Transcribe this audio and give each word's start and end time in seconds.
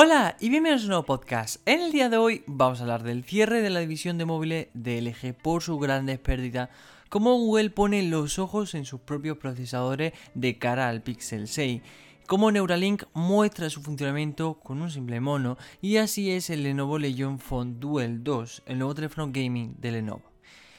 Hola 0.00 0.36
y 0.38 0.48
bienvenidos 0.48 0.82
a 0.82 0.84
un 0.84 0.88
nuevo 0.90 1.06
podcast. 1.06 1.56
En 1.66 1.80
el 1.80 1.90
día 1.90 2.08
de 2.08 2.18
hoy 2.18 2.44
vamos 2.46 2.78
a 2.78 2.82
hablar 2.82 3.02
del 3.02 3.24
cierre 3.24 3.60
de 3.60 3.68
la 3.68 3.80
división 3.80 4.16
de 4.16 4.26
móviles 4.26 4.68
de 4.72 5.02
LG 5.02 5.34
por 5.34 5.60
sus 5.60 5.80
grandes 5.80 6.20
pérdidas, 6.20 6.68
cómo 7.08 7.34
Google 7.34 7.70
pone 7.70 8.04
los 8.04 8.38
ojos 8.38 8.76
en 8.76 8.84
sus 8.84 9.00
propios 9.00 9.38
procesadores 9.38 10.12
de 10.34 10.56
cara 10.56 10.88
al 10.88 11.02
Pixel 11.02 11.48
6, 11.48 11.82
cómo 12.28 12.52
Neuralink 12.52 13.06
muestra 13.12 13.70
su 13.70 13.82
funcionamiento 13.82 14.60
con 14.60 14.80
un 14.82 14.90
simple 14.92 15.18
mono 15.18 15.58
y 15.82 15.96
así 15.96 16.30
es 16.30 16.48
el 16.48 16.62
Lenovo 16.62 17.00
Legion 17.00 17.40
Phone 17.40 17.80
Duel 17.80 18.22
2, 18.22 18.62
el 18.66 18.78
nuevo 18.78 18.94
teléfono 18.94 19.32
gaming 19.32 19.74
de 19.80 19.90
Lenovo. 19.90 20.27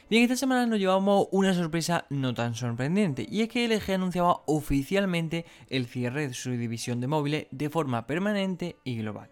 Bien, 0.09 0.23
esta 0.23 0.35
semana 0.35 0.65
nos 0.65 0.79
llevamos 0.79 1.27
una 1.29 1.53
sorpresa 1.53 2.07
no 2.09 2.33
tan 2.33 2.55
sorprendente, 2.55 3.27
y 3.29 3.43
es 3.43 3.49
que 3.49 3.67
LG 3.67 3.91
anunciaba 3.93 4.41
oficialmente 4.47 5.45
el 5.69 5.85
cierre 5.85 6.27
de 6.27 6.33
su 6.33 6.49
división 6.49 6.99
de 6.99 7.05
móviles 7.05 7.45
de 7.51 7.69
forma 7.69 8.07
permanente 8.07 8.77
y 8.83 8.97
global. 8.97 9.29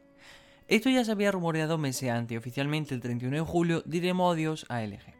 Esto 0.68 0.92
ya 0.92 1.04
se 1.04 1.12
había 1.12 1.32
rumoreado 1.32 1.80
meses 1.80 2.12
antes, 2.12 2.38
oficialmente 2.38 2.94
el 2.94 3.02
31 3.02 3.38
de 3.38 3.42
julio 3.42 3.82
diremos 3.88 4.36
adiós 4.36 4.68
a 4.70 4.84
LG. 4.84 5.16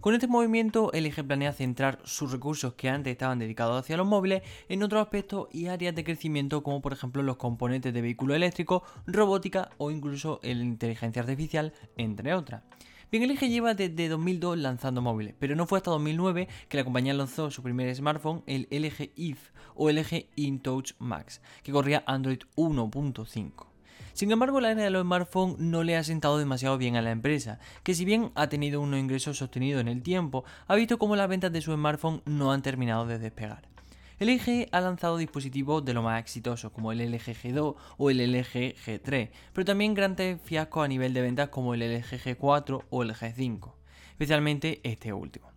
Con 0.00 0.14
este 0.14 0.26
movimiento, 0.26 0.90
LG 0.92 1.24
planea 1.24 1.52
centrar 1.52 2.00
sus 2.02 2.32
recursos 2.32 2.74
que 2.74 2.88
antes 2.88 3.12
estaban 3.12 3.38
dedicados 3.38 3.78
hacia 3.78 3.96
los 3.96 4.08
móviles 4.08 4.42
en 4.68 4.82
otros 4.82 5.02
aspectos 5.02 5.46
y 5.52 5.68
áreas 5.68 5.94
de 5.94 6.02
crecimiento 6.02 6.64
como 6.64 6.82
por 6.82 6.92
ejemplo 6.92 7.22
los 7.22 7.36
componentes 7.36 7.94
de 7.94 8.02
vehículos 8.02 8.34
eléctricos, 8.34 8.82
robótica 9.06 9.70
o 9.78 9.92
incluso 9.92 10.40
la 10.42 10.50
inteligencia 10.50 11.22
artificial, 11.22 11.72
entre 11.96 12.34
otras. 12.34 12.64
Bien, 13.12 13.22
LG 13.28 13.48
lleva 13.48 13.74
desde 13.74 14.08
2002 14.08 14.58
lanzando 14.58 15.00
móviles, 15.00 15.34
pero 15.38 15.54
no 15.54 15.66
fue 15.66 15.78
hasta 15.78 15.92
2009 15.92 16.48
que 16.68 16.76
la 16.76 16.82
compañía 16.82 17.14
lanzó 17.14 17.52
su 17.52 17.62
primer 17.62 17.94
smartphone, 17.94 18.42
el 18.46 18.66
LG 18.68 19.12
IF 19.14 19.50
o 19.76 19.88
LG 19.90 20.26
InTouch 20.34 20.94
Max, 20.98 21.40
que 21.62 21.70
corría 21.70 22.02
Android 22.08 22.40
1.5. 22.56 23.66
Sin 24.12 24.32
embargo, 24.32 24.60
la 24.60 24.72
era 24.72 24.82
de 24.82 24.90
los 24.90 25.02
smartphones 25.02 25.58
no 25.60 25.84
le 25.84 25.96
ha 25.96 26.02
sentado 26.02 26.36
demasiado 26.38 26.78
bien 26.78 26.96
a 26.96 27.02
la 27.02 27.12
empresa, 27.12 27.60
que 27.84 27.94
si 27.94 28.04
bien 28.04 28.32
ha 28.34 28.48
tenido 28.48 28.80
unos 28.80 28.98
ingresos 28.98 29.38
sostenidos 29.38 29.80
en 29.80 29.88
el 29.88 30.02
tiempo, 30.02 30.44
ha 30.66 30.74
visto 30.74 30.98
cómo 30.98 31.14
las 31.14 31.28
ventas 31.28 31.52
de 31.52 31.60
su 31.60 31.72
smartphone 31.72 32.22
no 32.24 32.50
han 32.50 32.62
terminado 32.62 33.06
de 33.06 33.20
despegar. 33.20 33.75
LG 34.18 34.68
ha 34.72 34.80
lanzado 34.80 35.18
dispositivos 35.18 35.84
de 35.84 35.92
lo 35.92 36.02
más 36.02 36.18
exitosos, 36.20 36.72
como 36.72 36.90
el 36.90 37.00
LG 37.00 37.34
G2 37.34 37.74
o 37.98 38.10
el 38.10 38.32
LG 38.32 38.74
G3, 38.74 39.30
pero 39.52 39.64
también 39.66 39.92
grandes 39.92 40.40
fiascos 40.40 40.86
a 40.86 40.88
nivel 40.88 41.12
de 41.12 41.20
ventas 41.20 41.50
como 41.50 41.74
el 41.74 41.80
LG 41.80 42.22
G4 42.24 42.84
o 42.88 43.02
el 43.02 43.12
G5, 43.12 43.72
especialmente 44.12 44.80
este 44.84 45.12
último. 45.12 45.50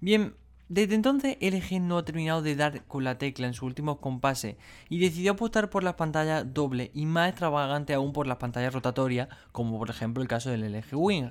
Bien, 0.00 0.34
desde 0.68 0.94
entonces 0.94 1.38
LG 1.40 1.80
no 1.80 1.98
ha 1.98 2.04
terminado 2.04 2.42
de 2.42 2.54
dar 2.54 2.84
con 2.84 3.02
la 3.02 3.16
tecla 3.16 3.46
en 3.46 3.54
sus 3.54 3.64
últimos 3.64 3.98
compases 3.98 4.56
y 4.90 4.98
decidió 4.98 5.32
apostar 5.32 5.70
por 5.70 5.82
las 5.82 5.94
pantallas 5.94 6.52
doble 6.52 6.90
y 6.92 7.06
más 7.06 7.30
extravagante 7.30 7.94
aún 7.94 8.12
por 8.12 8.26
las 8.26 8.36
pantallas 8.36 8.74
rotatorias, 8.74 9.28
como 9.52 9.78
por 9.78 9.88
ejemplo 9.88 10.22
el 10.22 10.28
caso 10.28 10.50
del 10.50 10.70
LG 10.70 10.94
Wing. 10.94 11.30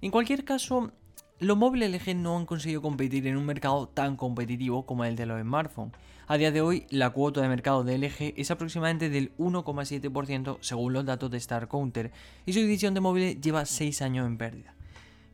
En 0.00 0.10
cualquier 0.10 0.44
caso, 0.44 0.90
los 1.38 1.56
móviles 1.56 1.90
LG 1.90 2.16
no 2.16 2.36
han 2.36 2.46
conseguido 2.46 2.80
competir 2.80 3.26
en 3.26 3.36
un 3.36 3.44
mercado 3.44 3.88
tan 3.88 4.16
competitivo 4.16 4.86
como 4.86 5.04
el 5.04 5.16
de 5.16 5.26
los 5.26 5.40
smartphones. 5.40 5.94
A 6.26 6.38
día 6.38 6.50
de 6.50 6.62
hoy, 6.62 6.86
la 6.88 7.10
cuota 7.10 7.42
de 7.42 7.48
mercado 7.48 7.84
de 7.84 7.98
LG 7.98 8.32
es 8.36 8.50
aproximadamente 8.50 9.10
del 9.10 9.36
1,7% 9.36 10.56
según 10.62 10.94
los 10.94 11.04
datos 11.04 11.30
de 11.30 11.36
Star 11.36 11.68
Counter 11.68 12.12
y 12.46 12.54
su 12.54 12.60
división 12.60 12.94
de 12.94 13.00
móviles 13.00 13.40
lleva 13.42 13.66
6 13.66 14.00
años 14.00 14.26
en 14.26 14.38
pérdida. 14.38 14.74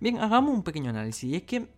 Bien, 0.01 0.19
hagamos 0.19 0.53
un 0.53 0.65
pequeño 0.65 0.91
análisis 0.91 1.31
y 1.31 1.37
es 1.37 1.43
que 1.45 1.69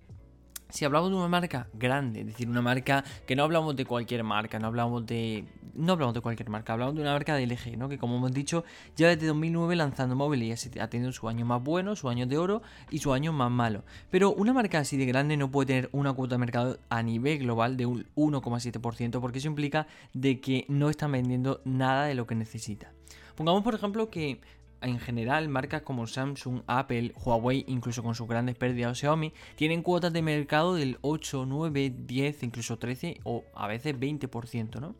si 0.73 0.87
hablamos 0.87 1.11
de 1.11 1.17
una 1.17 1.29
marca 1.29 1.69
grande, 1.75 2.21
es 2.21 2.27
decir, 2.27 2.49
una 2.49 2.63
marca 2.63 3.05
que 3.27 3.37
no 3.37 3.45
hablamos 3.45 3.77
de 3.77 3.85
cualquier 3.85 4.25
marca, 4.25 4.59
no 4.59 4.69
hablamos 4.69 5.05
de 5.07 5.45
no 5.75 5.93
hablamos 5.93 6.15
de 6.15 6.21
cualquier 6.21 6.49
marca, 6.51 6.73
hablamos 6.73 6.95
de 6.95 7.03
una 7.03 7.13
marca 7.13 7.35
de 7.35 7.47
LG, 7.47 7.77
¿no? 7.77 7.89
Que 7.89 7.99
como 7.99 8.17
hemos 8.17 8.33
dicho, 8.33 8.65
ya 8.97 9.09
desde 9.09 9.27
2009 9.27 9.77
lanzando 9.77 10.17
móviles 10.17 10.71
y 10.75 10.79
ha 10.79 10.89
tenido 10.89 11.13
su 11.13 11.29
año 11.29 11.45
más 11.45 11.63
bueno, 11.63 11.95
su 11.95 12.09
año 12.09 12.27
de 12.27 12.39
oro 12.39 12.63
y 12.91 12.99
su 12.99 13.13
año 13.13 13.33
más 13.33 13.51
malo. 13.51 13.85
Pero 14.11 14.33
una 14.33 14.53
marca 14.53 14.79
así 14.79 14.97
de 14.97 15.07
grande 15.07 15.37
no 15.37 15.51
puede 15.51 15.67
tener 15.67 15.89
una 15.93 16.13
cuota 16.15 16.35
de 16.35 16.39
mercado 16.39 16.79
a 16.89 17.03
nivel 17.03 17.39
global 17.41 17.77
de 17.77 17.87
un 17.87 18.07
1,7% 18.17 19.21
porque 19.21 19.39
eso 19.39 19.49
implica 19.49 19.87
de 20.15 20.41
que 20.41 20.65
no 20.69 20.89
están 20.89 21.13
vendiendo 21.13 21.61
nada 21.65 22.07
de 22.07 22.15
lo 22.15 22.27
que 22.27 22.35
necesita. 22.35 22.93
Pongamos 23.35 23.63
por 23.63 23.75
ejemplo 23.75 24.11
que 24.11 24.41
en 24.83 24.99
general, 24.99 25.49
marcas 25.49 25.83
como 25.83 26.07
Samsung, 26.07 26.63
Apple, 26.67 27.15
Huawei, 27.25 27.65
incluso 27.69 28.03
con 28.03 28.15
sus 28.15 28.29
grandes 28.29 28.57
pérdidas 28.57 28.93
o 28.93 28.95
Xiaomi, 28.95 29.33
tienen 29.57 29.83
cuotas 29.83 30.13
de 30.13 30.23
mercado 30.23 30.75
del 30.75 30.99
8, 31.01 31.47
9, 31.47 31.95
10, 31.97 32.43
incluso 32.43 32.79
13 32.79 33.21
o 33.25 33.45
a 33.55 33.67
veces 33.67 33.99
20%, 33.99 34.81
¿no? 34.81 34.95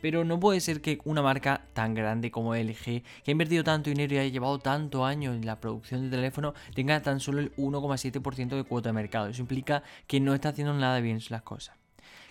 Pero 0.00 0.24
no 0.24 0.40
puede 0.40 0.60
ser 0.60 0.80
que 0.80 0.98
una 1.04 1.22
marca 1.22 1.66
tan 1.74 1.94
grande 1.94 2.30
como 2.30 2.54
LG, 2.54 2.82
que 2.82 3.24
ha 3.26 3.30
invertido 3.30 3.64
tanto 3.64 3.90
dinero 3.90 4.14
y 4.14 4.18
ha 4.18 4.26
llevado 4.26 4.58
tanto 4.58 5.04
años 5.04 5.36
en 5.36 5.44
la 5.44 5.60
producción 5.60 6.02
de 6.02 6.16
teléfono, 6.16 6.54
tenga 6.74 7.00
tan 7.02 7.20
solo 7.20 7.40
el 7.40 7.54
1,7% 7.56 8.56
de 8.56 8.64
cuota 8.64 8.88
de 8.88 8.92
mercado. 8.94 9.28
Eso 9.28 9.42
implica 9.42 9.82
que 10.06 10.20
no 10.20 10.34
está 10.34 10.50
haciendo 10.50 10.72
nada 10.74 11.00
bien 11.00 11.20
las 11.28 11.42
cosas. 11.42 11.76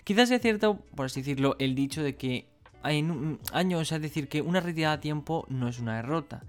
Quizás 0.02 0.28
sea 0.28 0.38
cierto, 0.38 0.80
por 0.96 1.06
así 1.06 1.20
decirlo, 1.20 1.56
el 1.58 1.74
dicho 1.74 2.02
de 2.02 2.16
que 2.16 2.48
en 2.84 3.38
años, 3.52 3.92
es 3.92 4.02
decir, 4.02 4.28
que 4.28 4.42
una 4.42 4.60
retirada 4.60 4.94
a 4.94 5.00
tiempo 5.00 5.46
no 5.48 5.68
es 5.68 5.78
una 5.78 5.96
derrota. 5.96 6.42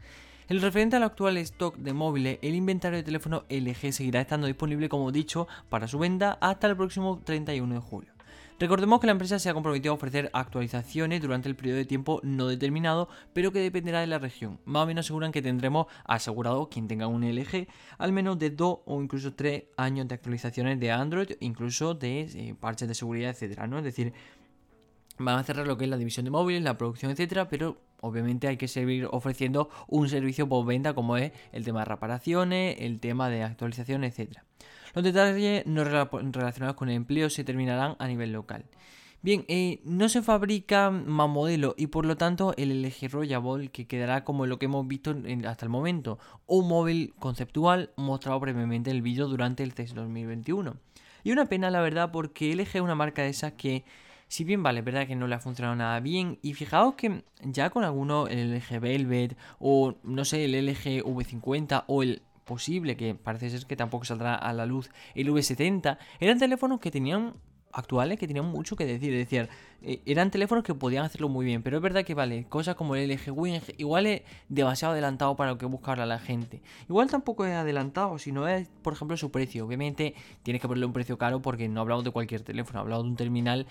El 0.52 0.60
referente 0.60 0.98
al 0.98 1.04
actual 1.04 1.38
stock 1.38 1.78
de 1.78 1.94
móviles, 1.94 2.38
el 2.42 2.56
inventario 2.56 2.98
de 2.98 3.04
teléfono 3.04 3.46
LG 3.48 3.94
seguirá 3.94 4.20
estando 4.20 4.48
disponible, 4.48 4.90
como 4.90 5.10
dicho, 5.10 5.48
para 5.70 5.88
su 5.88 5.98
venta 5.98 6.38
hasta 6.42 6.68
el 6.68 6.76
próximo 6.76 7.22
31 7.24 7.74
de 7.74 7.80
julio. 7.80 8.12
Recordemos 8.60 9.00
que 9.00 9.06
la 9.06 9.14
empresa 9.14 9.40
se 9.40 9.50
ha 9.50 9.54
comprometido 9.54 9.94
a 9.94 9.96
ofrecer 9.96 10.30
actualizaciones 10.34 11.22
durante 11.22 11.48
el 11.48 11.56
periodo 11.56 11.78
de 11.78 11.86
tiempo 11.86 12.20
no 12.24 12.48
determinado, 12.48 13.08
pero 13.32 13.54
que 13.54 13.60
dependerá 13.60 14.02
de 14.02 14.08
la 14.08 14.20
región. 14.20 14.60
Más 14.66 14.84
o 14.84 14.88
menos 14.88 15.06
aseguran 15.06 15.32
que 15.32 15.42
tendremos 15.42 15.86
asegurado 16.04 16.68
quien 16.68 16.90
tenga 16.90 17.08
un 17.08 17.24
LG 17.24 17.70
al 17.98 18.12
menos 18.12 18.38
de 18.38 18.50
2 18.50 18.80
o 18.84 19.02
incluso 19.02 19.34
3 19.34 19.64
años 19.78 20.10
de 20.10 20.16
actualizaciones 20.16 20.82
de 20.82 20.92
Android, 20.92 21.30
incluso 21.40 21.94
de 21.94 22.24
eh, 22.24 22.56
parches 22.60 22.90
de 22.90 22.96
seguridad, 22.96 23.30
etcétera. 23.30 23.70
Es 23.78 23.84
decir, 23.86 24.12
van 25.18 25.40
a 25.40 25.44
cerrar 25.44 25.66
lo 25.66 25.78
que 25.78 25.86
es 25.86 25.90
la 25.90 25.98
división 25.98 26.26
de 26.26 26.32
móviles, 26.32 26.62
la 26.62 26.78
producción, 26.78 27.12
etcétera, 27.12 27.48
pero 27.48 27.78
obviamente 28.02 28.48
hay 28.48 28.58
que 28.58 28.68
seguir 28.68 29.08
ofreciendo 29.10 29.70
un 29.88 30.10
servicio 30.10 30.50
por 30.50 30.66
venta 30.66 30.94
como 30.94 31.18
es 31.18 31.32
el 31.52 31.64
tema 31.64 31.80
de 31.80 31.86
reparaciones, 31.86 32.76
el 32.80 33.00
tema 33.00 33.30
de 33.30 33.44
actualización, 33.44 34.04
etcétera. 34.04 34.44
Los 34.94 35.04
detalles 35.04 35.66
no 35.66 35.84
relacionados 35.84 36.76
con 36.76 36.90
el 36.90 36.96
empleo 36.96 37.30
se 37.30 37.44
terminarán 37.44 37.96
a 38.00 38.08
nivel 38.08 38.34
local. 38.34 38.66
Bien, 39.24 39.46
eh, 39.50 39.82
no 39.84 40.10
se 40.10 40.24
fabrica 40.24 40.90
más 40.90 41.30
modelos 41.30 41.76
y 41.78 41.88
por 41.88 42.08
lo 42.08 42.18
tanto 42.18 42.56
el 42.58 42.82
LG 42.82 43.12
Royable 43.12 43.70
que 43.70 43.86
quedará 43.86 44.24
como 44.24 44.48
lo 44.48 44.58
que 44.58 44.66
hemos 44.66 44.88
visto 44.88 45.16
hasta 45.48 45.66
el 45.66 45.70
momento, 45.70 46.18
un 46.48 46.68
móvil 46.68 47.14
conceptual 47.20 47.92
mostrado 47.98 48.42
previamente 48.42 48.90
en 48.90 48.96
el 48.96 49.04
vídeo 49.04 49.28
durante 49.28 49.62
el 49.62 49.74
CES 49.74 49.94
2021. 49.94 50.76
Y 51.24 51.32
una 51.32 51.46
pena 51.46 51.70
la 51.70 51.82
verdad 51.82 52.12
porque 52.12 52.56
LG 52.56 52.78
es 52.78 52.82
una 52.82 52.96
marca 52.96 53.22
de 53.22 53.30
esas 53.30 53.54
que 53.54 53.86
si 54.32 54.46
bien 54.46 54.64
vale, 54.64 54.80
es 54.80 54.86
verdad 54.86 55.08
que 55.08 55.16
no 55.18 55.28
le 55.28 55.36
ha 55.36 55.40
funcionado 55.40 55.76
nada 55.76 56.00
bien. 56.00 56.40
Y 56.42 56.54
fijaos 56.54 56.96
que 56.96 57.26
ya 57.44 57.70
con 57.70 57.84
alguno, 57.84 58.28
el 58.28 58.56
LG 58.56 58.80
Velvet 58.80 59.38
o 59.60 59.96
no 60.04 60.24
sé, 60.24 60.46
el 60.46 60.54
LG 60.54 61.04
V50 61.04 61.84
o 61.88 62.02
el 62.02 62.22
posible, 62.46 62.96
que 62.96 63.14
parece 63.14 63.50
ser 63.50 63.66
que 63.66 63.76
tampoco 63.76 64.06
saldrá 64.06 64.36
a 64.36 64.54
la 64.54 64.66
luz, 64.66 64.90
el 65.16 65.28
V70, 65.30 65.98
eran 66.22 66.40
teléfonos 66.40 66.80
que 66.80 66.92
tenían 66.92 67.34
actuales 67.74 68.20
que 68.20 68.28
tenían 68.28 68.46
mucho 68.46 68.76
que 68.76 68.86
decir. 68.86 69.14
Es 69.14 69.30
decir, 69.30 69.50
eh, 69.82 70.02
eran 70.06 70.32
teléfonos 70.32 70.64
que 70.64 70.74
podían 70.76 71.04
hacerlo 71.04 71.30
muy 71.30 71.46
bien. 71.46 71.64
Pero 71.64 71.78
es 71.78 71.84
verdad 71.84 72.04
que 72.04 72.14
vale, 72.14 72.46
cosas 72.46 72.76
como 72.76 72.96
el 72.96 73.10
LG 73.12 73.32
Wing 73.32 73.62
igual 73.78 74.06
es 74.08 74.22
demasiado 74.50 74.94
adelantado 74.94 75.36
para 75.36 75.52
lo 75.52 75.58
que 75.58 75.66
busca 75.66 75.92
ahora 75.92 76.06
la 76.06 76.20
gente. 76.20 76.62
Igual 76.88 77.10
tampoco 77.10 77.46
es 77.46 77.54
adelantado, 77.54 78.18
sino 78.20 78.48
es, 78.48 78.70
por 78.82 78.94
ejemplo, 78.94 79.18
su 79.18 79.32
precio. 79.32 79.66
Obviamente 79.66 80.16
tienes 80.44 80.62
que 80.62 80.68
ponerle 80.68 80.86
un 80.86 80.94
precio 80.94 81.18
caro 81.18 81.42
porque 81.42 81.68
no 81.68 81.82
hablamos 81.82 82.04
de 82.04 82.12
cualquier 82.12 82.42
teléfono, 82.42 82.80
hablamos 82.80 83.06
de 83.06 83.10
un 83.12 83.18
terminal 83.18 83.68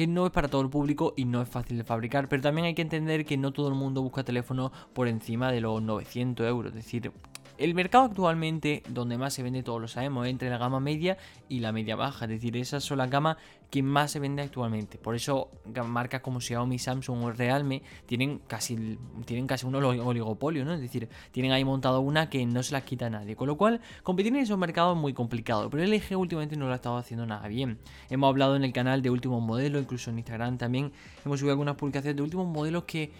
que 0.00 0.06
no 0.06 0.24
es 0.24 0.32
para 0.32 0.48
todo 0.48 0.62
el 0.62 0.70
público 0.70 1.12
y 1.14 1.26
no 1.26 1.42
es 1.42 1.48
fácil 1.50 1.76
de 1.76 1.84
fabricar, 1.84 2.26
pero 2.26 2.40
también 2.40 2.64
hay 2.64 2.72
que 2.72 2.80
entender 2.80 3.26
que 3.26 3.36
no 3.36 3.52
todo 3.52 3.68
el 3.68 3.74
mundo 3.74 4.00
busca 4.00 4.24
teléfono 4.24 4.72
por 4.94 5.08
encima 5.08 5.52
de 5.52 5.60
los 5.60 5.82
900 5.82 6.46
euros, 6.46 6.70
es 6.70 6.76
decir, 6.76 7.12
el 7.60 7.74
mercado 7.74 8.04
actualmente 8.04 8.82
donde 8.88 9.18
más 9.18 9.34
se 9.34 9.42
vende, 9.42 9.62
todos 9.62 9.80
lo 9.80 9.86
sabemos, 9.86 10.26
entre 10.26 10.48
la 10.48 10.56
gama 10.56 10.80
media 10.80 11.18
y 11.46 11.60
la 11.60 11.72
media 11.72 11.94
baja. 11.94 12.24
Es 12.24 12.30
decir, 12.30 12.56
esas 12.56 12.82
son 12.82 12.98
las 12.98 13.10
gamas 13.10 13.36
que 13.70 13.82
más 13.82 14.10
se 14.12 14.18
vende 14.18 14.42
actualmente. 14.42 14.96
Por 14.96 15.14
eso 15.14 15.50
marcas 15.86 16.22
como 16.22 16.40
Xiaomi, 16.40 16.78
Samsung 16.78 17.22
o 17.22 17.32
Realme 17.32 17.82
tienen 18.06 18.38
casi, 18.46 18.98
tienen 19.26 19.46
casi 19.46 19.66
un 19.66 19.74
oligopolio, 19.74 20.64
¿no? 20.64 20.72
Es 20.72 20.80
decir, 20.80 21.08
tienen 21.32 21.52
ahí 21.52 21.62
montado 21.62 22.00
una 22.00 22.30
que 22.30 22.46
no 22.46 22.62
se 22.62 22.72
las 22.72 22.84
quita 22.84 23.10
nadie. 23.10 23.36
Con 23.36 23.46
lo 23.46 23.58
cual, 23.58 23.82
competir 24.02 24.32
en 24.32 24.40
esos 24.40 24.58
mercados 24.58 24.96
es 24.96 25.00
muy 25.00 25.12
complicado. 25.12 25.68
Pero 25.68 25.82
el 25.82 25.90
LG 25.90 26.16
últimamente 26.16 26.56
no 26.56 26.66
lo 26.66 26.72
ha 26.72 26.76
estado 26.76 26.96
haciendo 26.96 27.26
nada 27.26 27.46
bien. 27.46 27.78
Hemos 28.08 28.28
hablado 28.28 28.56
en 28.56 28.64
el 28.64 28.72
canal 28.72 29.02
de 29.02 29.10
últimos 29.10 29.42
modelos, 29.42 29.82
incluso 29.82 30.10
en 30.10 30.18
Instagram 30.18 30.56
también 30.56 30.92
hemos 31.26 31.38
subido 31.38 31.52
algunas 31.52 31.76
publicaciones 31.76 32.16
de 32.16 32.22
últimos 32.22 32.46
modelos 32.46 32.84
que, 32.84 33.12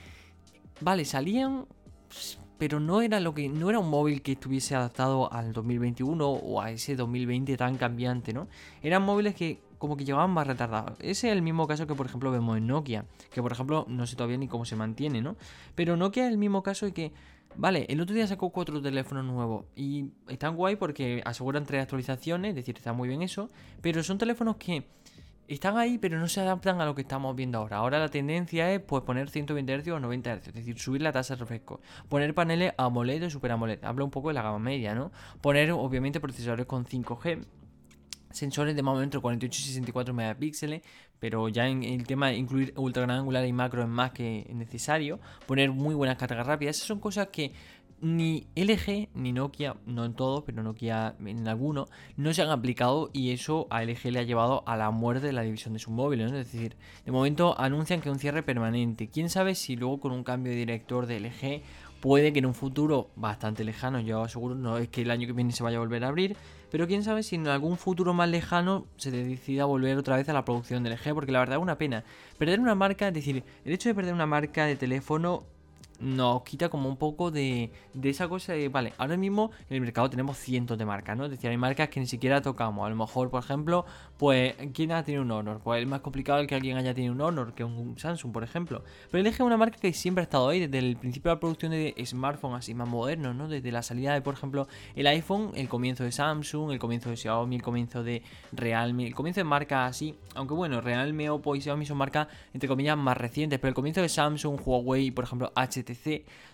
vale, 0.80 1.04
salían 1.04 1.66
pero 2.60 2.78
no 2.78 3.00
era 3.00 3.20
lo 3.20 3.32
que 3.32 3.48
no 3.48 3.70
era 3.70 3.78
un 3.78 3.88
móvil 3.88 4.20
que 4.20 4.32
estuviese 4.32 4.76
adaptado 4.76 5.32
al 5.32 5.54
2021 5.54 6.28
o 6.28 6.60
a 6.60 6.70
ese 6.70 6.94
2020 6.94 7.56
tan 7.56 7.78
cambiante, 7.78 8.34
¿no? 8.34 8.48
Eran 8.82 9.02
móviles 9.02 9.34
que 9.34 9.62
como 9.78 9.96
que 9.96 10.04
llegaban 10.04 10.30
más 10.30 10.46
retardados. 10.46 10.98
Ese 11.00 11.28
es 11.28 11.32
el 11.32 11.40
mismo 11.40 11.66
caso 11.66 11.86
que 11.86 11.94
por 11.94 12.04
ejemplo 12.04 12.30
vemos 12.30 12.58
en 12.58 12.66
Nokia, 12.66 13.06
que 13.32 13.40
por 13.40 13.50
ejemplo 13.50 13.86
no 13.88 14.06
sé 14.06 14.14
todavía 14.14 14.36
ni 14.36 14.46
cómo 14.46 14.66
se 14.66 14.76
mantiene, 14.76 15.22
¿no? 15.22 15.36
Pero 15.74 15.96
Nokia 15.96 16.26
es 16.26 16.32
el 16.32 16.36
mismo 16.36 16.62
caso 16.62 16.84
de 16.84 16.92
que, 16.92 17.12
vale, 17.56 17.86
el 17.88 17.98
otro 17.98 18.14
día 18.14 18.26
sacó 18.26 18.50
cuatro 18.50 18.82
teléfonos 18.82 19.24
nuevos 19.24 19.64
y 19.74 20.10
están 20.28 20.54
guay 20.54 20.76
porque 20.76 21.22
aseguran 21.24 21.64
tres 21.64 21.80
actualizaciones, 21.80 22.50
es 22.50 22.56
decir, 22.56 22.76
está 22.76 22.92
muy 22.92 23.08
bien 23.08 23.22
eso, 23.22 23.48
pero 23.80 24.02
son 24.02 24.18
teléfonos 24.18 24.56
que 24.56 24.84
están 25.54 25.76
ahí, 25.76 25.98
pero 25.98 26.18
no 26.18 26.28
se 26.28 26.40
adaptan 26.40 26.80
a 26.80 26.84
lo 26.84 26.94
que 26.94 27.02
estamos 27.02 27.34
viendo 27.34 27.58
ahora. 27.58 27.78
Ahora 27.78 27.98
la 27.98 28.08
tendencia 28.08 28.72
es 28.72 28.80
pues 28.80 29.02
poner 29.02 29.30
120 29.30 29.82
Hz 29.82 29.88
o 29.88 30.00
90 30.00 30.36
Hz, 30.36 30.48
es 30.48 30.54
decir, 30.54 30.78
subir 30.78 31.02
la 31.02 31.12
tasa 31.12 31.34
de 31.34 31.40
refresco. 31.40 31.80
Poner 32.08 32.34
paneles 32.34 32.72
AMOLED 32.78 33.26
o 33.26 33.30
Super 33.30 33.52
AMOLED. 33.52 33.84
Habla 33.84 34.04
un 34.04 34.10
poco 34.10 34.28
de 34.28 34.34
la 34.34 34.42
gama 34.42 34.58
media, 34.58 34.94
¿no? 34.94 35.10
Poner, 35.40 35.72
obviamente, 35.72 36.20
procesadores 36.20 36.66
con 36.66 36.84
5G. 36.84 37.44
Sensores 38.30 38.76
de 38.76 38.82
más 38.82 38.92
o 38.92 38.94
menos 38.94 39.06
entre 39.06 39.20
48 39.20 39.60
y 39.60 39.64
64 39.64 40.14
megapíxeles, 40.14 40.82
pero 41.18 41.48
ya 41.48 41.66
en 41.66 41.82
el 41.82 42.06
tema 42.06 42.28
de 42.28 42.36
incluir 42.36 42.72
ultra 42.76 43.02
gran 43.02 43.18
angular 43.18 43.44
y 43.44 43.52
macro 43.52 43.82
es 43.82 43.88
más 43.88 44.12
que 44.12 44.48
necesario. 44.54 45.18
Poner 45.48 45.72
muy 45.72 45.96
buenas 45.96 46.16
cargas 46.16 46.46
rápidas, 46.46 46.76
esas 46.76 46.86
son 46.86 47.00
cosas 47.00 47.26
que 47.32 47.52
ni 48.00 48.46
LG 48.56 49.08
ni 49.14 49.32
Nokia, 49.32 49.76
no 49.86 50.04
en 50.04 50.14
todos, 50.14 50.44
pero 50.44 50.62
Nokia 50.62 51.14
en 51.24 51.46
algunos, 51.48 51.88
no 52.16 52.32
se 52.32 52.42
han 52.42 52.50
aplicado 52.50 53.10
y 53.12 53.30
eso 53.30 53.66
a 53.70 53.82
LG 53.82 54.10
le 54.10 54.20
ha 54.20 54.22
llevado 54.22 54.62
a 54.66 54.76
la 54.76 54.90
muerte 54.90 55.26
de 55.26 55.32
la 55.32 55.42
división 55.42 55.74
de 55.74 55.80
sus 55.80 55.92
móviles. 55.92 56.32
Es 56.32 56.52
decir, 56.52 56.76
de 57.04 57.12
momento 57.12 57.58
anuncian 57.58 58.00
que 58.00 58.10
un 58.10 58.18
cierre 58.18 58.42
permanente. 58.42 59.08
Quién 59.08 59.30
sabe 59.30 59.54
si 59.54 59.76
luego 59.76 60.00
con 60.00 60.12
un 60.12 60.24
cambio 60.24 60.52
de 60.52 60.58
director 60.58 61.06
de 61.06 61.20
LG 61.20 61.62
puede 62.00 62.32
que 62.32 62.38
en 62.38 62.46
un 62.46 62.54
futuro 62.54 63.10
bastante 63.16 63.62
lejano, 63.62 64.00
yo 64.00 64.22
aseguro, 64.22 64.54
no 64.54 64.78
es 64.78 64.88
que 64.88 65.02
el 65.02 65.10
año 65.10 65.26
que 65.26 65.34
viene 65.34 65.52
se 65.52 65.62
vaya 65.62 65.76
a 65.76 65.80
volver 65.80 66.04
a 66.04 66.08
abrir, 66.08 66.36
pero 66.70 66.86
quién 66.86 67.02
sabe 67.02 67.22
si 67.22 67.36
en 67.36 67.46
algún 67.46 67.76
futuro 67.76 68.14
más 68.14 68.28
lejano 68.28 68.86
se 68.96 69.10
decida 69.10 69.66
volver 69.66 69.98
otra 69.98 70.16
vez 70.16 70.28
a 70.28 70.32
la 70.32 70.44
producción 70.44 70.82
de 70.82 70.90
LG, 70.90 71.14
porque 71.14 71.32
la 71.32 71.40
verdad 71.40 71.58
es 71.58 71.62
una 71.62 71.76
pena. 71.76 72.04
Perder 72.38 72.60
una 72.60 72.74
marca, 72.74 73.08
es 73.08 73.14
decir, 73.14 73.44
el 73.64 73.72
hecho 73.72 73.88
de 73.88 73.94
perder 73.94 74.14
una 74.14 74.26
marca 74.26 74.64
de 74.64 74.76
teléfono 74.76 75.44
nos 76.00 76.42
quita 76.42 76.68
como 76.68 76.88
un 76.88 76.96
poco 76.96 77.30
de, 77.30 77.70
de, 77.94 78.10
esa 78.10 78.28
cosa 78.28 78.52
de, 78.52 78.68
vale, 78.68 78.92
ahora 78.98 79.16
mismo 79.16 79.50
en 79.68 79.76
el 79.76 79.80
mercado 79.80 80.08
tenemos 80.10 80.36
cientos 80.36 80.78
de 80.78 80.84
marcas, 80.84 81.16
¿no? 81.16 81.24
Es 81.26 81.30
decir, 81.30 81.50
hay 81.50 81.56
marcas 81.56 81.88
que 81.88 82.00
ni 82.00 82.06
siquiera 82.06 82.40
tocamos. 82.42 82.86
A 82.86 82.90
lo 82.90 82.96
mejor, 82.96 83.30
por 83.30 83.42
ejemplo, 83.42 83.84
pues, 84.18 84.54
¿quién 84.74 84.92
ha 84.92 85.02
tenido 85.04 85.22
un 85.22 85.30
Honor? 85.30 85.60
Pues 85.62 85.82
es 85.82 85.88
más 85.88 86.00
complicado 86.00 86.40
el 86.40 86.46
que 86.46 86.54
alguien 86.54 86.76
haya 86.76 86.94
tenido 86.94 87.14
un 87.14 87.20
Honor 87.20 87.54
que 87.54 87.64
un 87.64 87.98
Samsung, 87.98 88.32
por 88.32 88.42
ejemplo. 88.42 88.82
Pero 89.10 89.28
es 89.28 89.40
una 89.40 89.56
marca 89.56 89.78
que 89.78 89.92
siempre 89.92 90.22
ha 90.22 90.24
estado 90.24 90.48
ahí, 90.48 90.66
desde 90.66 90.78
el 90.78 90.96
principio 90.96 91.30
de 91.30 91.36
la 91.36 91.40
producción 91.40 91.72
de 91.72 91.94
smartphones 92.04 92.58
así 92.58 92.74
más 92.74 92.88
modernos, 92.88 93.34
¿no? 93.34 93.48
Desde 93.48 93.70
la 93.72 93.82
salida 93.82 94.14
de, 94.14 94.20
por 94.20 94.34
ejemplo, 94.34 94.68
el 94.94 95.06
iPhone, 95.06 95.52
el 95.54 95.68
comienzo 95.68 96.04
de 96.04 96.12
Samsung, 96.12 96.72
el 96.72 96.78
comienzo 96.78 97.10
de 97.10 97.16
Xiaomi, 97.16 97.56
el 97.56 97.62
comienzo 97.62 98.02
de 98.02 98.22
Realme, 98.52 99.06
el 99.06 99.14
comienzo 99.14 99.40
de 99.40 99.44
marcas 99.44 99.90
así. 99.90 100.14
Aunque 100.34 100.54
bueno, 100.54 100.80
Realme, 100.80 101.30
Oppo 101.30 101.54
y 101.56 101.60
Xiaomi 101.60 101.86
son 101.86 101.98
marcas, 101.98 102.28
entre 102.52 102.68
comillas, 102.68 102.96
más 102.96 103.16
recientes. 103.16 103.58
Pero 103.58 103.68
el 103.68 103.74
comienzo 103.74 104.00
de 104.00 104.08
Samsung, 104.08 104.60
Huawei, 104.64 105.10
por 105.10 105.24
ejemplo, 105.24 105.52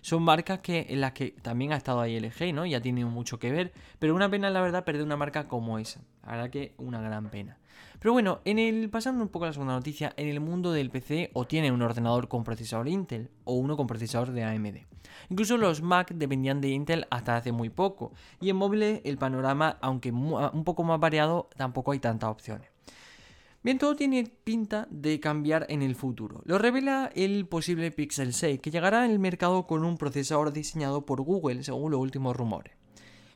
Son 0.01 0.23
marcas 0.23 0.61
que, 0.61 0.87
en 0.89 1.01
las 1.01 1.13
que 1.13 1.31
también 1.31 1.73
ha 1.73 1.77
estado 1.77 2.01
ahí 2.01 2.19
LG, 2.19 2.53
¿no? 2.55 2.67
Ya 2.67 2.81
tiene 2.81 3.05
mucho 3.05 3.39
que 3.39 3.51
ver, 3.51 3.73
pero 3.99 4.15
una 4.15 4.31
pena, 4.31 4.51
la 4.51 4.61
verdad, 4.61 4.85
perder 4.85 5.03
una 5.03 5.17
marca 5.17 5.49
como 5.49 5.79
esa. 5.79 6.01
La 6.25 6.33
verdad 6.33 6.51
que 6.51 6.75
una 6.79 7.01
gran 7.01 7.31
pena. 7.31 7.59
Pero 7.99 8.13
bueno, 8.13 8.41
en 8.45 8.59
el 8.59 8.91
pasando 8.91 9.23
un 9.23 9.29
poco 9.29 9.45
a 9.45 9.49
la 9.49 9.53
segunda 9.53 9.75
noticia, 9.75 10.13
en 10.17 10.29
el 10.29 10.41
mundo 10.41 10.73
del 10.73 10.91
PC 10.91 11.31
o 11.33 11.47
tiene 11.47 11.73
un 11.73 11.83
ordenador 11.83 12.29
con 12.29 12.45
procesador 12.45 12.89
Intel 12.89 13.31
o 13.45 13.55
uno 13.55 13.77
con 13.77 13.87
procesador 13.87 14.33
de 14.33 14.45
AMD. 14.45 14.77
Incluso 15.31 15.57
los 15.57 15.83
Mac 15.83 16.13
dependían 16.15 16.61
de 16.61 16.69
Intel 16.69 17.07
hasta 17.11 17.37
hace 17.37 17.53
muy 17.53 17.71
poco. 17.71 18.13
Y 18.41 18.51
en 18.51 18.57
móviles 18.57 19.01
el 19.05 19.19
panorama, 19.19 19.79
aunque 19.81 20.13
un 20.13 20.65
poco 20.65 20.85
más 20.85 21.01
variado, 21.01 21.49
tampoco 21.57 21.93
hay 21.93 21.99
tantas 21.99 22.31
opciones. 22.31 22.76
Bien, 23.63 23.79
todo 23.79 23.97
tiene 23.97 24.25
pinta 24.45 24.87
de 24.91 25.19
cambiar 25.19 25.67
en 25.69 25.83
el 25.83 25.97
futuro. 25.97 26.43
Lo 26.45 26.59
revela 26.59 27.11
el 27.15 27.47
posible 27.47 27.91
Pixel 27.91 28.33
6, 28.33 28.61
que 28.61 28.71
llegará 28.71 29.03
al 29.03 29.19
mercado 29.19 29.67
con 29.67 29.85
un 29.85 29.99
procesador 29.99 30.53
diseñado 30.53 31.05
por 31.05 31.23
Google, 31.23 31.65
según 31.65 31.91
los 31.91 32.01
últimos 32.01 32.37
rumores. 32.37 32.75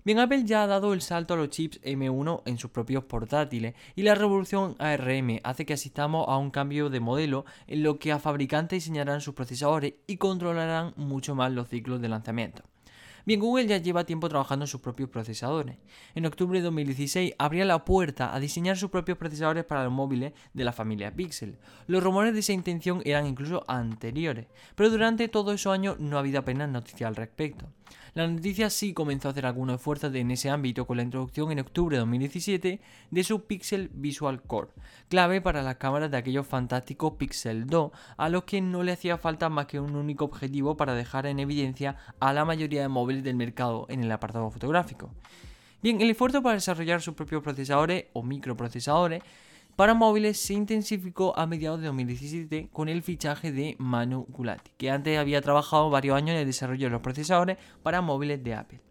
Bien, 0.02 0.18
Apple 0.18 0.44
ya 0.44 0.62
ha 0.62 0.66
dado 0.66 0.94
el 0.94 1.02
salto 1.02 1.34
a 1.34 1.36
los 1.36 1.50
chips 1.50 1.80
M1 1.82 2.42
en 2.46 2.56
sus 2.56 2.70
propios 2.70 3.04
portátiles 3.04 3.74
y 3.94 4.02
la 4.02 4.14
revolución 4.14 4.74
ARM 4.78 5.40
hace 5.44 5.66
que 5.66 5.74
asistamos 5.74 6.26
a 6.26 6.38
un 6.38 6.50
cambio 6.50 6.88
de 6.88 7.00
modelo 7.00 7.44
en 7.66 7.82
lo 7.82 7.98
que 7.98 8.10
a 8.10 8.18
fabricantes 8.18 8.82
diseñarán 8.82 9.20
sus 9.20 9.34
procesadores 9.34 9.94
y 10.06 10.16
controlarán 10.16 10.94
mucho 10.96 11.34
más 11.34 11.52
los 11.52 11.68
ciclos 11.68 12.00
de 12.00 12.08
lanzamiento. 12.08 12.69
Bien, 13.30 13.38
Google 13.38 13.68
ya 13.68 13.76
lleva 13.76 14.02
tiempo 14.02 14.28
trabajando 14.28 14.64
en 14.64 14.66
sus 14.66 14.80
propios 14.80 15.08
procesadores. 15.08 15.76
En 16.16 16.26
octubre 16.26 16.58
de 16.58 16.64
2016 16.64 17.34
abría 17.38 17.64
la 17.64 17.84
puerta 17.84 18.34
a 18.34 18.40
diseñar 18.40 18.76
sus 18.76 18.90
propios 18.90 19.18
procesadores 19.18 19.64
para 19.64 19.84
los 19.84 19.92
móviles 19.92 20.32
de 20.52 20.64
la 20.64 20.72
familia 20.72 21.14
Pixel. 21.14 21.56
Los 21.86 22.02
rumores 22.02 22.34
de 22.34 22.40
esa 22.40 22.54
intención 22.54 23.02
eran 23.04 23.28
incluso 23.28 23.62
anteriores, 23.68 24.48
pero 24.74 24.90
durante 24.90 25.28
todos 25.28 25.54
esos 25.54 25.72
años 25.72 26.00
no 26.00 26.16
ha 26.16 26.18
habido 26.18 26.40
apenas 26.40 26.70
noticias 26.70 27.06
al 27.06 27.14
respecto. 27.14 27.68
La 28.14 28.26
noticia 28.26 28.70
sí 28.70 28.92
comenzó 28.92 29.28
a 29.28 29.30
hacer 29.30 29.46
algunos 29.46 29.76
esfuerzos 29.76 30.14
en 30.14 30.30
ese 30.30 30.50
ámbito 30.50 30.86
con 30.86 30.96
la 30.96 31.02
introducción 31.02 31.52
en 31.52 31.60
octubre 31.60 31.96
de 31.96 32.00
2017 32.00 32.80
de 33.10 33.24
su 33.24 33.44
Pixel 33.44 33.90
Visual 33.92 34.42
Core, 34.42 34.70
clave 35.08 35.40
para 35.40 35.62
las 35.62 35.76
cámaras 35.76 36.10
de 36.10 36.16
aquellos 36.16 36.46
fantásticos 36.46 37.12
Pixel 37.14 37.66
2, 37.66 37.92
a 38.16 38.28
los 38.28 38.44
que 38.44 38.60
no 38.60 38.82
le 38.82 38.92
hacía 38.92 39.18
falta 39.18 39.48
más 39.48 39.66
que 39.66 39.80
un 39.80 39.94
único 39.94 40.24
objetivo 40.24 40.76
para 40.76 40.94
dejar 40.94 41.26
en 41.26 41.38
evidencia 41.38 41.96
a 42.18 42.32
la 42.32 42.44
mayoría 42.44 42.82
de 42.82 42.88
móviles 42.88 43.22
del 43.22 43.36
mercado 43.36 43.86
en 43.88 44.02
el 44.02 44.12
apartado 44.12 44.50
fotográfico. 44.50 45.10
Bien, 45.82 46.00
el 46.00 46.10
esfuerzo 46.10 46.42
para 46.42 46.54
desarrollar 46.54 47.00
sus 47.00 47.14
propios 47.14 47.42
procesadores 47.42 48.06
o 48.12 48.22
microprocesadores 48.22 49.22
para 49.80 49.94
móviles 49.94 50.38
se 50.38 50.52
intensificó 50.52 51.32
a 51.38 51.46
mediados 51.46 51.80
de 51.80 51.86
2017 51.86 52.68
con 52.70 52.90
el 52.90 53.02
fichaje 53.02 53.50
de 53.50 53.76
Manu 53.78 54.26
Gulati, 54.28 54.72
que 54.76 54.90
antes 54.90 55.18
había 55.18 55.40
trabajado 55.40 55.88
varios 55.88 56.18
años 56.18 56.32
en 56.32 56.40
el 56.40 56.46
desarrollo 56.46 56.88
de 56.88 56.90
los 56.90 57.00
procesadores 57.00 57.56
para 57.82 58.02
móviles 58.02 58.44
de 58.44 58.52
Apple. 58.52 58.82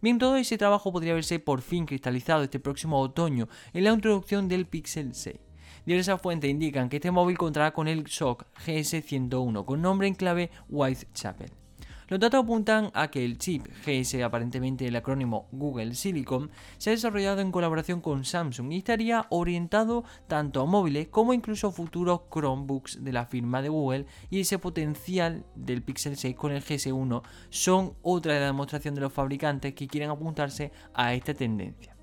Bien, 0.00 0.18
todo 0.18 0.36
ese 0.36 0.56
trabajo 0.56 0.92
podría 0.92 1.14
verse 1.14 1.40
por 1.40 1.62
fin 1.62 1.84
cristalizado 1.84 2.44
este 2.44 2.60
próximo 2.60 3.00
otoño 3.00 3.48
en 3.72 3.82
la 3.82 3.90
introducción 3.90 4.46
del 4.46 4.66
Pixel 4.66 5.16
6. 5.16 5.36
Diversas 5.84 6.22
fuentes 6.22 6.48
indican 6.48 6.88
que 6.88 6.98
este 6.98 7.10
móvil 7.10 7.36
contará 7.36 7.72
con 7.72 7.88
el 7.88 8.06
SOC 8.06 8.46
GS101 8.64 9.64
con 9.64 9.82
nombre 9.82 10.06
en 10.06 10.14
clave 10.14 10.52
Whitechapel. 10.68 11.65
Los 12.08 12.20
datos 12.20 12.44
apuntan 12.44 12.92
a 12.94 13.10
que 13.10 13.24
el 13.24 13.36
chip 13.36 13.66
GS, 13.84 14.22
aparentemente 14.22 14.86
el 14.86 14.94
acrónimo 14.94 15.48
Google 15.50 15.92
Silicon, 15.96 16.52
se 16.78 16.90
ha 16.90 16.92
desarrollado 16.92 17.40
en 17.40 17.50
colaboración 17.50 18.00
con 18.00 18.24
Samsung 18.24 18.72
y 18.72 18.78
estaría 18.78 19.26
orientado 19.30 20.04
tanto 20.28 20.60
a 20.60 20.66
móviles 20.66 21.08
como 21.08 21.32
incluso 21.32 21.66
a 21.66 21.72
futuros 21.72 22.20
Chromebooks 22.32 23.02
de 23.02 23.12
la 23.12 23.26
firma 23.26 23.60
de 23.60 23.70
Google 23.70 24.06
y 24.30 24.38
ese 24.38 24.60
potencial 24.60 25.44
del 25.56 25.82
Pixel 25.82 26.16
6 26.16 26.36
con 26.36 26.52
el 26.52 26.62
GS1 26.62 27.22
son 27.50 27.94
otra 28.02 28.34
de 28.34 28.40
las 28.40 28.50
demostraciones 28.50 28.94
de 28.94 29.00
los 29.00 29.12
fabricantes 29.12 29.74
que 29.74 29.88
quieren 29.88 30.10
apuntarse 30.10 30.70
a 30.94 31.12
esta 31.12 31.34
tendencia. 31.34 31.95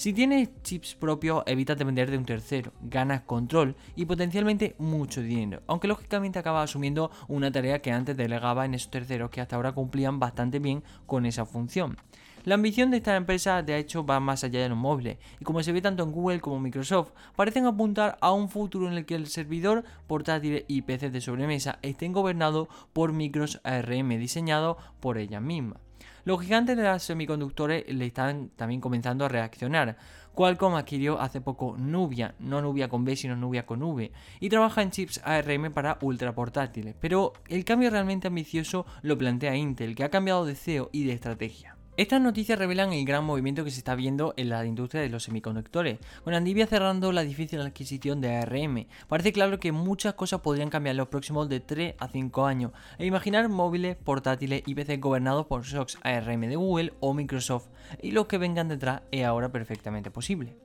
Si 0.00 0.14
tienes 0.14 0.48
chips 0.62 0.94
propios, 0.94 1.42
evita 1.44 1.74
depender 1.74 2.10
de 2.10 2.16
un 2.16 2.24
tercero, 2.24 2.72
ganas 2.80 3.20
control 3.20 3.76
y 3.96 4.06
potencialmente 4.06 4.74
mucho 4.78 5.20
dinero, 5.20 5.60
aunque 5.66 5.88
lógicamente 5.88 6.38
acabas 6.38 6.70
asumiendo 6.70 7.10
una 7.28 7.52
tarea 7.52 7.82
que 7.82 7.92
antes 7.92 8.16
delegaba 8.16 8.64
en 8.64 8.72
esos 8.72 8.90
terceros 8.90 9.28
que 9.28 9.42
hasta 9.42 9.56
ahora 9.56 9.72
cumplían 9.72 10.18
bastante 10.18 10.58
bien 10.58 10.82
con 11.04 11.26
esa 11.26 11.44
función. 11.44 11.98
La 12.46 12.54
ambición 12.54 12.90
de 12.90 12.96
esta 12.96 13.14
empresa 13.14 13.62
de 13.62 13.76
hecho 13.76 14.06
va 14.06 14.20
más 14.20 14.42
allá 14.42 14.62
de 14.62 14.70
los 14.70 14.78
móviles, 14.78 15.18
y 15.38 15.44
como 15.44 15.62
se 15.62 15.72
ve 15.72 15.82
tanto 15.82 16.02
en 16.02 16.12
Google 16.12 16.40
como 16.40 16.60
Microsoft, 16.60 17.10
parecen 17.36 17.66
apuntar 17.66 18.16
a 18.22 18.32
un 18.32 18.48
futuro 18.48 18.88
en 18.88 18.94
el 18.94 19.04
que 19.04 19.16
el 19.16 19.26
servidor 19.26 19.84
portátil 20.06 20.64
y 20.66 20.80
PC 20.80 21.10
de 21.10 21.20
sobremesa 21.20 21.78
estén 21.82 22.14
gobernados 22.14 22.68
por 22.94 23.12
micros 23.12 23.60
ARM 23.64 24.18
diseñados 24.18 24.78
por 24.98 25.18
ellas 25.18 25.42
mismas. 25.42 25.89
Los 26.30 26.42
gigantes 26.42 26.76
de 26.76 26.84
los 26.84 27.02
semiconductores 27.02 27.92
le 27.92 28.06
están 28.06 28.50
también 28.50 28.80
comenzando 28.80 29.24
a 29.24 29.28
reaccionar. 29.28 29.96
Qualcomm 30.32 30.76
adquirió 30.76 31.20
hace 31.20 31.40
poco 31.40 31.76
Nubia, 31.76 32.36
no 32.38 32.62
Nubia 32.62 32.88
con 32.88 33.04
B, 33.04 33.16
sino 33.16 33.34
Nubia 33.34 33.66
con 33.66 33.82
V, 33.82 34.12
y 34.38 34.48
trabaja 34.48 34.80
en 34.80 34.92
chips 34.92 35.20
ARM 35.24 35.72
para 35.72 35.98
ultraportátiles. 36.00 36.94
Pero 37.00 37.32
el 37.48 37.64
cambio 37.64 37.90
realmente 37.90 38.28
ambicioso 38.28 38.86
lo 39.02 39.18
plantea 39.18 39.56
Intel, 39.56 39.96
que 39.96 40.04
ha 40.04 40.10
cambiado 40.10 40.46
de 40.46 40.54
CEO 40.54 40.88
y 40.92 41.02
de 41.02 41.14
estrategia. 41.14 41.79
Estas 42.00 42.22
noticias 42.22 42.58
revelan 42.58 42.94
el 42.94 43.04
gran 43.04 43.26
movimiento 43.26 43.62
que 43.62 43.70
se 43.70 43.76
está 43.76 43.94
viendo 43.94 44.32
en 44.38 44.48
la 44.48 44.64
industria 44.64 45.02
de 45.02 45.10
los 45.10 45.24
semiconductores, 45.24 45.98
con 46.24 46.32
Andivia 46.32 46.66
cerrando 46.66 47.12
la 47.12 47.24
difícil 47.24 47.60
adquisición 47.60 48.22
de 48.22 48.36
ARM. 48.36 48.86
Parece 49.06 49.34
claro 49.34 49.60
que 49.60 49.70
muchas 49.70 50.14
cosas 50.14 50.40
podrían 50.40 50.70
cambiar 50.70 50.94
en 50.94 50.96
los 50.96 51.08
próximos 51.08 51.50
de 51.50 51.60
3 51.60 51.96
a 51.98 52.08
5 52.08 52.46
años, 52.46 52.72
e 52.96 53.04
imaginar 53.04 53.50
móviles, 53.50 53.98
portátiles 53.98 54.62
y 54.64 54.74
PCs 54.74 54.98
gobernados 54.98 55.44
por 55.44 55.66
SOCs 55.66 55.98
ARM 56.02 56.40
de 56.48 56.56
Google 56.56 56.94
o 57.00 57.12
Microsoft, 57.12 57.68
y 58.00 58.12
los 58.12 58.24
que 58.24 58.38
vengan 58.38 58.68
detrás 58.68 59.02
es 59.10 59.26
ahora 59.26 59.52
perfectamente 59.52 60.10
posible. 60.10 60.56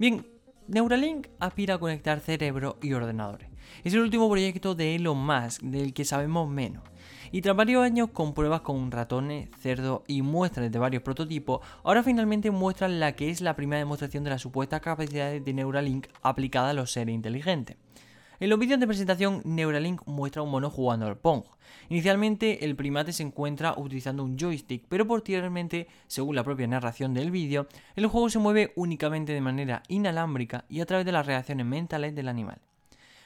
Bien, 0.00 0.26
Neuralink 0.66 1.28
aspira 1.38 1.76
a 1.76 1.78
conectar 1.78 2.18
cerebro 2.18 2.78
y 2.82 2.92
ordenadores. 2.92 3.48
Es 3.84 3.94
el 3.94 4.00
último 4.00 4.28
proyecto 4.28 4.74
de 4.74 4.96
Elon 4.96 5.24
Musk 5.24 5.62
del 5.62 5.94
que 5.94 6.04
sabemos 6.04 6.50
menos. 6.50 6.82
Y 7.34 7.40
tras 7.40 7.56
varios 7.56 7.82
años 7.82 8.10
con 8.10 8.34
pruebas 8.34 8.60
con 8.60 8.90
ratones, 8.90 9.48
cerdos 9.58 10.02
y 10.06 10.20
muestras 10.20 10.70
de 10.70 10.78
varios 10.78 11.02
prototipos, 11.02 11.60
ahora 11.82 12.02
finalmente 12.02 12.50
muestran 12.50 13.00
la 13.00 13.12
que 13.12 13.30
es 13.30 13.40
la 13.40 13.56
primera 13.56 13.78
demostración 13.78 14.22
de 14.22 14.28
las 14.28 14.42
supuestas 14.42 14.82
capacidades 14.82 15.42
de 15.42 15.54
Neuralink 15.54 16.08
aplicada 16.20 16.70
a 16.70 16.74
los 16.74 16.92
seres 16.92 17.14
inteligentes. 17.14 17.78
En 18.38 18.50
los 18.50 18.58
vídeos 18.58 18.78
de 18.78 18.86
presentación, 18.86 19.40
Neuralink 19.46 20.02
muestra 20.04 20.40
a 20.40 20.44
un 20.44 20.50
mono 20.50 20.68
jugando 20.68 21.06
al 21.06 21.16
Pong. 21.16 21.44
Inicialmente, 21.88 22.66
el 22.66 22.76
primate 22.76 23.14
se 23.14 23.22
encuentra 23.22 23.76
utilizando 23.78 24.24
un 24.24 24.36
joystick, 24.36 24.84
pero 24.90 25.06
posteriormente, 25.06 25.88
según 26.08 26.36
la 26.36 26.44
propia 26.44 26.66
narración 26.66 27.14
del 27.14 27.30
vídeo, 27.30 27.66
el 27.96 28.08
juego 28.08 28.28
se 28.28 28.40
mueve 28.40 28.74
únicamente 28.76 29.32
de 29.32 29.40
manera 29.40 29.82
inalámbrica 29.88 30.66
y 30.68 30.80
a 30.80 30.86
través 30.86 31.06
de 31.06 31.12
las 31.12 31.24
reacciones 31.24 31.64
mentales 31.64 32.14
del 32.14 32.28
animal. 32.28 32.58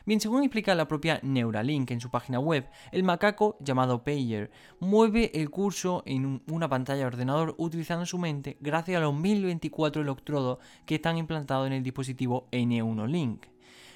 Bien, 0.07 0.21
según 0.21 0.45
explica 0.45 0.77
la 0.77 0.87
propia 0.87 1.19
Neuralink 1.25 1.91
en 1.91 2.01
su 2.01 2.11
página 2.11 2.39
web, 2.39 2.69
el 2.93 3.03
macaco 3.03 3.57
llamado 3.59 4.05
Payer 4.05 4.53
mueve 4.79 5.33
el 5.35 5.51
curso 5.51 6.05
en 6.07 6.43
una 6.49 6.69
pantalla 6.69 7.01
de 7.01 7.07
ordenador 7.07 7.57
utilizando 7.59 8.07
su 8.07 8.17
mente 8.17 8.57
gracias 8.61 8.99
a 8.99 9.01
los 9.01 9.13
1024 9.13 10.03
electrodos 10.03 10.59
que 10.85 10.95
están 10.95 11.19
implantados 11.19 11.67
en 11.67 11.73
el 11.73 11.83
dispositivo 11.83 12.47
N1 12.53 13.09
Link. 13.09 13.47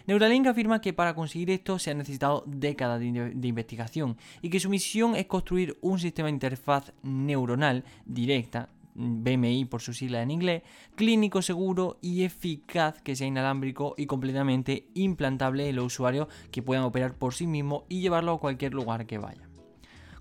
Neuralink 0.08 0.48
afirma 0.48 0.80
que 0.80 0.92
para 0.92 1.14
conseguir 1.14 1.48
esto 1.50 1.78
se 1.78 1.92
han 1.92 1.98
necesitado 1.98 2.42
décadas 2.44 2.98
de, 2.98 3.46
investigación 3.46 4.16
y 4.42 4.50
que 4.50 4.58
su 4.58 4.68
misión 4.68 5.14
es 5.14 5.26
construir 5.26 5.78
un 5.80 6.00
sistema 6.00 6.26
de 6.26 6.32
interfaz 6.32 6.92
neuronal 7.04 7.84
directa, 8.04 8.68
BMI 9.00 9.64
por 9.64 9.80
su 9.80 9.92
sigla 9.94 10.22
en 10.22 10.30
inglés, 10.30 10.62
clínico 10.94 11.42
seguro 11.42 11.98
y 12.02 12.24
eficaz 12.24 13.00
que 13.02 13.16
sea 13.16 13.26
inalámbrico 13.26 13.94
y 13.96 14.06
completamente 14.06 14.88
implantable 14.94 15.68
en 15.68 15.76
los 15.76 15.86
usuarios 15.86 16.28
que 16.50 16.62
puedan 16.62 16.84
operar 16.84 17.14
por 17.14 17.34
sí 17.34 17.46
mismos 17.46 17.84
y 17.88 18.00
llevarlo 18.00 18.32
a 18.32 18.40
cualquier 18.40 18.74
lugar 18.74 19.06
que 19.06 19.18
vaya. 19.18 19.50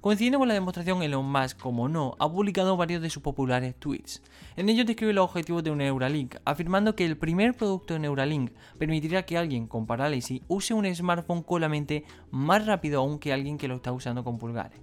Coincidiendo 0.01 0.39
con 0.39 0.47
la 0.47 0.53
demostración, 0.53 1.03
Elon 1.03 1.29
Musk, 1.29 1.59
como 1.59 1.89
no, 1.89 2.15
ha 2.19 2.31
publicado 2.31 2.77
varios 2.77 3.01
de 3.01 3.09
sus 3.09 3.21
populares 3.21 3.75
tweets. 3.77 4.21
En 4.55 4.69
ellos 4.69 4.87
describe 4.87 5.11
los 5.11 5.25
objetivos 5.25 5.61
de 5.61 5.75
Neuralink, 5.75 6.37
afirmando 6.45 6.95
que 6.95 7.05
el 7.05 7.17
primer 7.17 7.53
producto 7.53 7.93
de 7.93 7.99
Neuralink 7.99 8.51
permitirá 8.77 9.23
que 9.23 9.37
alguien 9.37 9.67
con 9.67 9.85
parálisis 9.85 10.41
use 10.47 10.73
un 10.73 10.85
smartphone 10.95 11.43
con 11.43 11.59
la 11.59 11.67
mente 11.67 12.05
más 12.31 12.65
rápido 12.65 13.01
aún 13.01 13.19
que 13.19 13.33
alguien 13.33 13.57
que 13.57 13.67
lo 13.67 13.75
está 13.75 13.91
usando 13.91 14.23
con 14.23 14.37
pulgares. 14.37 14.79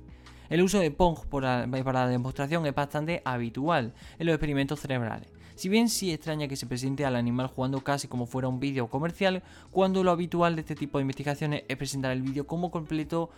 El 0.48 0.62
uso 0.62 0.78
de 0.78 0.90
Pong 0.90 1.18
para 1.28 1.66
la 1.66 2.08
demostración 2.08 2.66
es 2.66 2.74
bastante 2.74 3.22
habitual 3.24 3.94
en 4.18 4.26
los 4.26 4.34
experimentos 4.34 4.80
cerebrales. 4.80 5.28
Si 5.56 5.70
bien 5.70 5.88
sí 5.88 6.12
extraña 6.12 6.48
que 6.48 6.56
se 6.56 6.66
presente 6.66 7.06
al 7.06 7.16
animal 7.16 7.46
jugando 7.46 7.80
casi 7.80 8.08
como 8.08 8.26
fuera 8.26 8.46
un 8.46 8.60
vídeo 8.60 8.88
comercial, 8.88 9.42
cuando 9.70 10.04
lo 10.04 10.10
habitual 10.10 10.54
de 10.54 10.60
este 10.60 10.74
tipo 10.74 10.98
de 10.98 11.02
investigaciones 11.02 11.64
es 11.66 11.76
presentar 11.78 12.12
el 12.12 12.22
vídeo 12.22 12.46
como 12.46 12.70
completo 12.70 13.30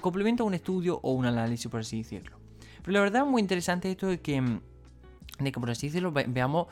complementa 0.00 0.42
un 0.42 0.54
estudio 0.54 1.00
o 1.02 1.12
un 1.12 1.26
análisis, 1.26 1.70
por 1.70 1.80
así 1.80 1.98
decirlo. 1.98 2.38
Pero 2.82 2.92
la 2.92 3.00
verdad 3.00 3.22
es 3.24 3.28
muy 3.28 3.42
interesante 3.42 3.90
esto 3.90 4.06
de 4.06 4.20
que, 4.20 4.40
de 5.38 5.52
que 5.52 5.60
por 5.60 5.70
así 5.70 5.88
decirlo, 5.88 6.12
veamos, 6.12 6.68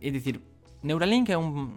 es 0.00 0.12
decir, 0.12 0.40
Neuralink 0.82 1.28
es 1.28 1.36
un, 1.36 1.74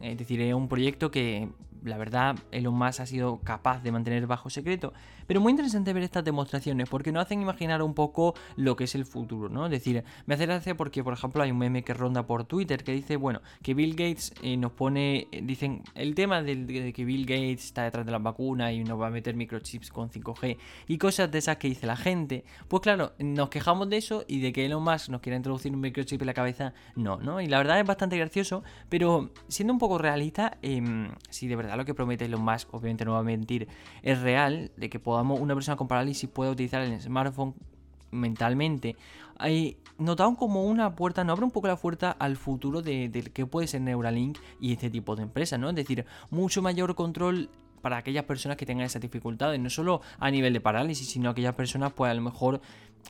es 0.00 0.54
un 0.54 0.68
proyecto 0.68 1.10
que 1.10 1.50
la 1.84 1.98
verdad 1.98 2.36
Elon 2.50 2.74
Musk 2.74 3.00
ha 3.00 3.06
sido 3.06 3.40
capaz 3.40 3.82
de 3.82 3.92
mantener 3.92 4.26
bajo 4.26 4.50
secreto. 4.50 4.92
Pero 5.26 5.40
muy 5.40 5.50
interesante 5.50 5.92
ver 5.92 6.02
estas 6.02 6.24
demostraciones 6.24 6.88
porque 6.88 7.12
nos 7.12 7.24
hacen 7.24 7.42
imaginar 7.42 7.82
un 7.82 7.94
poco 7.94 8.34
lo 8.56 8.76
que 8.76 8.84
es 8.84 8.94
el 8.94 9.04
futuro, 9.04 9.48
¿no? 9.48 9.66
Es 9.66 9.70
decir, 9.70 10.04
me 10.26 10.34
hace 10.34 10.46
gracia 10.46 10.76
porque, 10.76 11.02
por 11.02 11.12
ejemplo, 11.12 11.42
hay 11.42 11.50
un 11.50 11.58
meme 11.58 11.82
que 11.82 11.94
ronda 11.94 12.26
por 12.26 12.44
Twitter 12.44 12.84
que 12.84 12.92
dice, 12.92 13.16
bueno, 13.16 13.40
que 13.62 13.74
Bill 13.74 13.92
Gates 13.92 14.32
eh, 14.42 14.56
nos 14.56 14.72
pone, 14.72 15.28
eh, 15.32 15.40
dicen, 15.42 15.82
el 15.94 16.14
tema 16.14 16.42
de, 16.42 16.92
que 16.92 17.04
Bill 17.04 17.26
Gates 17.26 17.64
está 17.64 17.84
detrás 17.84 18.06
de 18.06 18.12
las 18.12 18.22
vacunas 18.22 18.72
y 18.72 18.84
nos 18.84 19.00
va 19.00 19.08
a 19.08 19.10
meter 19.10 19.34
microchips 19.34 19.90
con 19.90 20.10
5G 20.10 20.56
y 20.88 20.98
cosas 20.98 21.30
de 21.30 21.38
esas 21.38 21.56
que 21.56 21.68
dice 21.68 21.86
la 21.86 21.96
gente. 21.96 22.44
Pues 22.68 22.82
claro, 22.82 23.12
nos 23.18 23.48
quejamos 23.48 23.88
de 23.88 23.96
eso 23.96 24.24
y 24.28 24.40
de 24.40 24.52
que 24.52 24.64
Elon 24.64 24.82
Musk 24.82 25.08
nos 25.08 25.20
quiera 25.20 25.36
introducir 25.36 25.72
un 25.72 25.80
microchip 25.80 26.20
en 26.20 26.26
la 26.26 26.34
cabeza, 26.34 26.74
no, 26.94 27.16
¿no? 27.18 27.40
Y 27.40 27.46
la 27.46 27.58
verdad 27.58 27.80
es 27.80 27.86
bastante 27.86 28.16
gracioso, 28.16 28.62
pero 28.88 29.30
siendo 29.48 29.72
un 29.72 29.78
poco 29.78 29.98
realista, 29.98 30.58
eh, 30.62 31.08
si 31.30 31.48
de 31.48 31.56
verdad 31.56 31.76
lo 31.76 31.84
que 31.84 31.94
promete 31.94 32.26
Elon 32.26 32.42
Musk, 32.42 32.72
obviamente 32.74 33.04
no 33.04 33.12
va 33.12 33.20
a 33.20 33.22
mentir, 33.22 33.68
es 34.02 34.20
real, 34.20 34.70
de 34.76 34.90
que 34.90 35.00
podamos, 35.16 35.40
una 35.40 35.54
persona 35.54 35.76
con 35.76 35.88
parálisis 35.88 36.28
pueda 36.28 36.50
utilizar 36.50 36.82
el 36.82 37.00
smartphone 37.00 37.54
mentalmente, 38.10 38.96
hay 39.38 39.78
notado 39.98 40.34
como 40.36 40.64
una 40.64 40.94
puerta, 40.94 41.24
no 41.24 41.32
abre 41.32 41.46
un 41.46 41.50
poco 41.50 41.68
la 41.68 41.76
puerta 41.76 42.10
al 42.10 42.36
futuro 42.36 42.82
de, 42.82 43.08
de 43.08 43.22
que 43.22 43.46
puede 43.46 43.66
ser 43.66 43.80
Neuralink 43.80 44.38
y 44.60 44.72
este 44.72 44.90
tipo 44.90 45.16
de 45.16 45.22
empresas, 45.22 45.58
¿no? 45.58 45.70
Es 45.70 45.74
decir, 45.74 46.04
mucho 46.30 46.60
mayor 46.60 46.94
control 46.94 47.48
para 47.80 47.96
aquellas 47.96 48.24
personas 48.24 48.58
que 48.58 48.66
tengan 48.66 48.84
esas 48.84 49.00
dificultades, 49.00 49.58
no 49.58 49.70
solo 49.70 50.02
a 50.18 50.30
nivel 50.30 50.52
de 50.52 50.60
parálisis, 50.60 51.08
sino 51.08 51.30
aquellas 51.30 51.54
personas, 51.54 51.94
pues 51.94 52.10
a 52.10 52.14
lo 52.14 52.20
mejor 52.20 52.60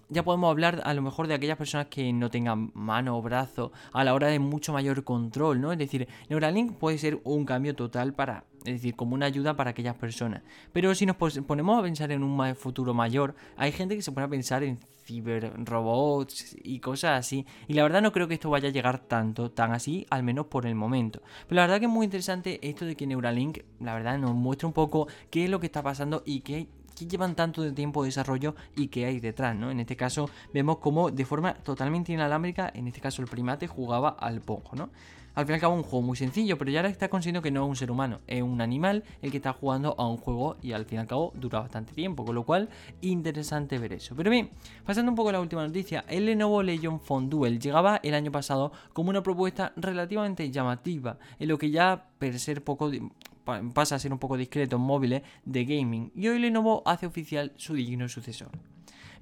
ya 0.09 0.23
podemos 0.23 0.51
hablar 0.51 0.83
a 0.85 0.95
lo 0.95 1.03
mejor 1.03 1.27
de 1.27 1.35
aquellas 1.35 1.57
personas 1.57 1.89
que 1.89 2.13
no 2.13 2.31
tengan 2.31 2.71
mano 2.75 3.17
o 3.17 3.23
brazo 3.23 3.73
a 3.93 4.05
la 4.05 4.15
hora 4.15 4.29
de 4.29 4.39
mucho 4.39 4.73
mayor 4.73 5.05
control, 5.05 5.61
¿no? 5.61 5.73
Es 5.73 5.79
decir, 5.79 6.09
Neuralink 6.29 6.77
puede 6.79 6.99
ser 6.99 7.21
un 7.25 7.45
cambio 7.45 7.75
total 7.75 8.15
para, 8.15 8.45
es 8.65 8.75
decir, 8.75 8.95
como 8.95 9.15
una 9.15 9.27
ayuda 9.27 9.57
para 9.57 9.71
aquellas 9.71 9.97
personas. 9.97 10.43
Pero 10.73 10.95
si 10.95 11.07
nos 11.07 11.17
ponemos 11.17 11.79
a 11.79 11.83
pensar 11.83 12.13
en 12.13 12.23
un 12.23 12.57
futuro 12.57 12.95
mayor, 12.95 13.35
hay 13.57 13.73
gente 13.73 13.97
que 13.97 14.03
se 14.03 14.13
pone 14.13 14.27
a 14.27 14.31
pensar 14.31 14.63
en 14.63 14.79
ciberrobots 15.07 16.57
y 16.63 16.81
cosas 16.81 17.19
así. 17.19 17.47
Y 17.69 17.75
la 17.75 17.83
verdad 17.83 18.03
no 18.03 18.13
creo 18.13 18.29
que 18.29 18.35
esto 18.35 18.51
vaya 18.51 18.69
a 18.69 18.73
llegar 18.73 18.99
tanto, 18.99 19.51
tan 19.51 19.73
así, 19.73 20.07
al 20.11 20.23
menos 20.23 20.47
por 20.47 20.67
el 20.67 20.75
momento. 20.75 21.23
Pero 21.49 21.57
la 21.57 21.63
verdad 21.63 21.81
que 21.81 21.87
es 21.87 21.93
muy 21.93 22.05
interesante 22.05 22.59
esto 22.69 22.85
de 22.85 22.97
que 22.97 23.07
Neuralink, 23.07 23.59
la 23.81 23.95
verdad, 23.95 24.19
nos 24.19 24.35
muestra 24.35 24.67
un 24.67 24.75
poco 24.75 25.09
qué 25.31 25.45
es 25.45 25.51
lo 25.51 25.61
que 25.61 25.67
está 25.67 25.83
pasando 25.83 26.23
y 26.27 26.41
qué 26.41 26.69
que 26.97 27.07
llevan 27.07 27.37
tanto 27.37 27.63
de 27.63 27.73
tiempo 27.73 28.03
de 28.03 28.09
desarrollo 28.09 28.55
y 28.75 28.89
qué 28.89 29.05
hay 29.05 29.21
detrás, 29.21 29.55
¿no? 29.55 29.71
En 29.71 29.79
este 29.81 29.97
caso 29.97 30.29
vemos 30.53 30.79
como 30.79 31.11
de 31.11 31.25
forma 31.25 31.55
totalmente 31.55 32.13
inalámbrica, 32.13 32.71
en 32.75 32.89
este 32.89 33.01
caso 33.01 33.23
el 33.23 33.29
primate 33.29 33.67
jugaba 33.69 34.09
al 34.09 34.41
pongo, 34.41 34.71
¿no? 34.73 34.91
Al 35.35 35.45
fin 35.45 35.53
y 35.53 35.55
al 35.57 35.61
cabo 35.61 35.75
un 35.75 35.83
juego 35.83 36.01
muy 36.01 36.17
sencillo, 36.17 36.57
pero 36.57 36.71
ya 36.71 36.81
está 36.81 37.11
consiguiendo 37.11 37.43
que 37.43 37.51
no 37.51 37.63
es 37.63 37.69
un 37.69 37.77
ser 37.77 37.91
humano, 37.91 38.21
es 38.27 38.43
un 38.43 38.63
animal 38.63 39.05
el 39.21 39.31
que 39.31 39.37
está 39.37 39.53
jugando 39.53 39.95
a 39.99 40.09
un 40.09 40.17
juego 40.17 40.57
y 40.63 40.73
al 40.73 40.87
fin 40.87 40.97
y 40.97 41.01
al 41.01 41.07
cabo 41.07 41.31
dura 41.35 41.61
bastante 41.61 41.93
tiempo, 41.93 42.25
con 42.25 42.35
lo 42.35 42.45
cual 42.45 42.71
interesante 43.03 43.79
ver 43.79 43.93
eso. 43.93 44.17
Pero 44.17 44.31
bien, 44.31 44.49
pasando 44.87 45.13
un 45.13 45.15
poco 45.15 45.29
a 45.29 45.33
la 45.33 45.41
última 45.43 45.67
noticia, 45.67 46.07
el 46.09 46.25
Lenovo 46.25 46.63
Legion 46.63 47.01
Phone 47.01 47.29
Duel 47.29 47.61
llegaba 47.61 48.01
el 48.03 48.15
año 48.15 48.33
pasado 48.33 48.73
como 48.95 49.11
una 49.11 49.23
propuesta 49.23 49.75
relativamente 49.77 50.51
llamativa, 50.51 51.19
en 51.39 51.49
lo 51.49 51.59
que 51.59 51.71
ya 51.71 52.07
per 52.19 52.39
ser 52.39 52.65
poco 52.65 52.91
pasa 53.73 53.95
a 53.95 53.99
ser 53.99 54.13
un 54.13 54.19
poco 54.19 54.37
discreto 54.37 54.77
en 54.77 54.83
móviles 54.83 55.23
de 55.45 55.65
gaming 55.65 56.13
y 56.15 56.29
hoy 56.29 56.39
Lenovo 56.39 56.83
hace 56.85 57.07
oficial 57.07 57.53
su 57.57 57.75
digno 57.75 58.09
sucesor. 58.09 58.51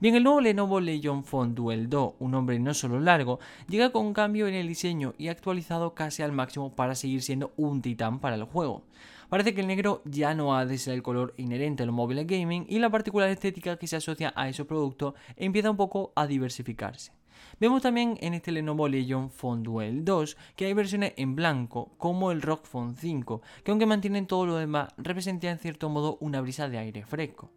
Bien, 0.00 0.16
el 0.16 0.24
nuevo 0.24 0.40
Lenovo 0.40 0.80
Legion 0.80 1.22
Phone 1.22 1.54
Duel 1.54 1.88
2, 1.88 2.14
un 2.18 2.32
nombre 2.32 2.58
no 2.58 2.74
solo 2.74 2.98
largo, 2.98 3.38
llega 3.68 3.90
con 3.90 4.04
un 4.04 4.12
cambio 4.12 4.48
en 4.48 4.54
el 4.54 4.66
diseño 4.66 5.14
y 5.18 5.28
actualizado 5.28 5.94
casi 5.94 6.22
al 6.22 6.32
máximo 6.32 6.74
para 6.74 6.94
seguir 6.96 7.22
siendo 7.22 7.52
un 7.56 7.80
titán 7.80 8.18
para 8.18 8.34
el 8.34 8.44
juego. 8.44 8.82
Parece 9.28 9.54
que 9.54 9.60
el 9.60 9.66
negro 9.66 10.02
ya 10.04 10.34
no 10.34 10.56
ha 10.56 10.66
de 10.66 10.78
ser 10.78 10.94
el 10.94 11.02
color 11.02 11.32
inherente 11.36 11.84
a 11.84 11.86
los 11.86 11.94
móviles 11.94 12.26
gaming 12.26 12.66
y 12.68 12.80
la 12.80 12.90
particular 12.90 13.30
estética 13.30 13.78
que 13.78 13.86
se 13.86 13.96
asocia 13.96 14.32
a 14.36 14.48
ese 14.48 14.64
producto 14.64 15.14
empieza 15.36 15.70
un 15.70 15.76
poco 15.76 16.12
a 16.16 16.26
diversificarse. 16.26 17.12
Vemos 17.60 17.82
también 17.82 18.18
en 18.20 18.34
este 18.34 18.50
Lenovo 18.50 18.88
Legion 18.88 19.30
Phone 19.30 19.62
Duel 19.62 20.04
2 20.04 20.36
que 20.56 20.66
hay 20.66 20.74
versiones 20.74 21.12
en 21.16 21.36
blanco, 21.36 21.92
como 21.98 22.32
el 22.32 22.42
ROG 22.42 22.66
Phone 22.66 22.96
5, 22.96 23.42
que 23.62 23.70
aunque 23.70 23.86
mantienen 23.86 24.26
todo 24.26 24.44
lo 24.44 24.56
demás, 24.56 24.92
representan 24.96 25.50
en 25.50 25.58
cierto 25.58 25.88
modo 25.88 26.18
una 26.20 26.40
brisa 26.40 26.68
de 26.68 26.78
aire 26.78 27.04
fresco. 27.04 27.52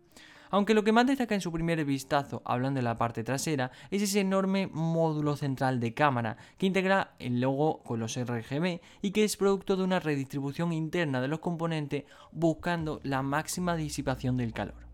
Aunque 0.52 0.76
lo 0.76 0.84
que 0.84 0.92
más 0.92 1.08
destaca 1.08 1.34
en 1.34 1.42
su 1.42 1.52
primer 1.52 1.84
vistazo, 1.84 2.44
hablando 2.46 2.78
de 2.78 2.84
la 2.84 2.96
parte 2.96 3.24
trasera, 3.24 3.72
es 3.90 4.04
ese 4.04 4.20
enorme 4.20 4.68
módulo 4.72 5.36
central 5.36 5.80
de 5.80 5.96
cámara 5.96 6.38
que 6.58 6.68
integra 6.68 7.16
el 7.18 7.42
logo 7.42 7.82
con 7.84 8.00
los 8.00 8.18
RGB 8.18 8.80
y 9.02 9.12
que 9.12 9.24
es 9.24 9.36
producto 9.36 9.76
de 9.76 9.84
una 9.84 10.00
redistribución 10.00 10.74
interna 10.74 11.22
de 11.22 11.28
los 11.28 11.40
componentes 11.40 12.04
buscando 12.32 13.02
la 13.04 13.24
máxima 13.24 13.76
disipación 13.76 14.38
del 14.38 14.54
calor. 14.54 14.87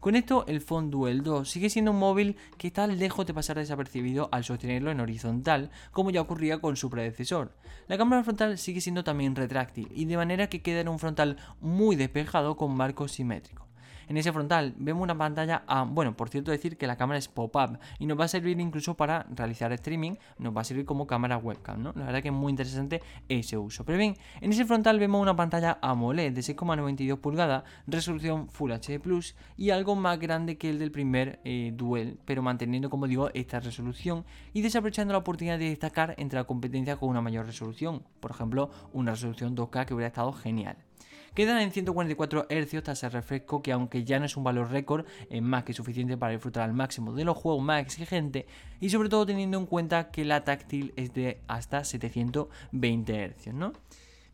Con 0.00 0.14
esto, 0.14 0.44
el 0.46 0.60
Phone 0.60 0.90
Duel 0.90 1.22
2 1.24 1.48
sigue 1.48 1.70
siendo 1.70 1.90
un 1.90 1.98
móvil 1.98 2.36
que 2.56 2.68
está 2.68 2.86
lejos 2.86 3.26
de 3.26 3.34
pasar 3.34 3.58
desapercibido 3.58 4.28
al 4.30 4.44
sostenerlo 4.44 4.92
en 4.92 5.00
horizontal, 5.00 5.70
como 5.90 6.10
ya 6.10 6.20
ocurría 6.20 6.60
con 6.60 6.76
su 6.76 6.88
predecesor. 6.88 7.52
La 7.88 7.98
cámara 7.98 8.22
frontal 8.22 8.58
sigue 8.58 8.80
siendo 8.80 9.02
también 9.02 9.34
retráctil 9.34 9.88
y 9.92 10.04
de 10.04 10.16
manera 10.16 10.48
que 10.48 10.62
queda 10.62 10.80
en 10.80 10.88
un 10.88 11.00
frontal 11.00 11.36
muy 11.60 11.96
despejado 11.96 12.56
con 12.56 12.76
marcos 12.76 13.12
simétricos. 13.12 13.67
En 14.08 14.16
ese 14.16 14.32
frontal 14.32 14.74
vemos 14.78 15.02
una 15.02 15.16
pantalla, 15.16 15.64
a, 15.66 15.82
bueno, 15.82 16.16
por 16.16 16.30
cierto 16.30 16.50
decir 16.50 16.78
que 16.78 16.86
la 16.86 16.96
cámara 16.96 17.18
es 17.18 17.28
pop-up 17.28 17.78
y 17.98 18.06
nos 18.06 18.18
va 18.18 18.24
a 18.24 18.28
servir 18.28 18.58
incluso 18.58 18.96
para 18.96 19.26
realizar 19.34 19.70
streaming, 19.74 20.12
nos 20.38 20.56
va 20.56 20.62
a 20.62 20.64
servir 20.64 20.86
como 20.86 21.06
cámara 21.06 21.36
webcam, 21.36 21.82
¿no? 21.82 21.92
La 21.94 22.06
verdad 22.06 22.22
que 22.22 22.28
es 22.28 22.34
muy 22.34 22.50
interesante 22.50 23.02
ese 23.28 23.58
uso. 23.58 23.84
Pero 23.84 23.98
bien, 23.98 24.16
en 24.40 24.50
ese 24.50 24.64
frontal 24.64 24.98
vemos 24.98 25.20
una 25.20 25.36
pantalla 25.36 25.78
AMOLED 25.82 26.32
de 26.32 26.40
6,92 26.40 27.18
pulgadas, 27.18 27.64
resolución 27.86 28.48
Full 28.48 28.72
HD 28.72 28.98
Plus 28.98 29.36
y 29.58 29.70
algo 29.70 29.94
más 29.94 30.18
grande 30.18 30.56
que 30.56 30.70
el 30.70 30.78
del 30.78 30.90
primer 30.90 31.40
eh, 31.44 31.72
Duel, 31.74 32.18
pero 32.24 32.42
manteniendo, 32.42 32.88
como 32.88 33.06
digo, 33.06 33.28
esta 33.34 33.60
resolución 33.60 34.24
y 34.54 34.62
desaprovechando 34.62 35.12
la 35.12 35.18
oportunidad 35.18 35.58
de 35.58 35.68
destacar 35.68 36.14
entre 36.16 36.38
la 36.38 36.44
competencia 36.44 36.96
con 36.96 37.10
una 37.10 37.20
mayor 37.20 37.44
resolución, 37.44 38.02
por 38.20 38.30
ejemplo, 38.30 38.70
una 38.94 39.12
resolución 39.12 39.54
2K 39.54 39.84
que 39.84 39.92
hubiera 39.92 40.08
estado 40.08 40.32
genial. 40.32 40.87
Quedan 41.34 41.58
en 41.58 41.72
144 41.72 42.46
Hz 42.48 42.82
tras 42.82 43.02
el 43.04 43.12
refresco 43.12 43.62
que 43.62 43.72
aunque 43.72 44.04
ya 44.04 44.18
no 44.18 44.26
es 44.26 44.36
un 44.36 44.44
valor 44.44 44.70
récord, 44.70 45.06
es 45.30 45.42
más 45.42 45.64
que 45.64 45.72
suficiente 45.72 46.16
para 46.16 46.32
disfrutar 46.32 46.64
al 46.64 46.74
máximo 46.74 47.12
de 47.12 47.24
los 47.24 47.36
juegos 47.36 47.62
más 47.62 47.82
exigentes 47.82 48.44
y 48.80 48.90
sobre 48.90 49.08
todo 49.08 49.26
teniendo 49.26 49.58
en 49.58 49.66
cuenta 49.66 50.10
que 50.10 50.24
la 50.24 50.44
táctil 50.44 50.92
es 50.96 51.12
de 51.14 51.40
hasta 51.46 51.84
720 51.84 53.34
Hz, 53.36 53.54
¿no? 53.54 53.72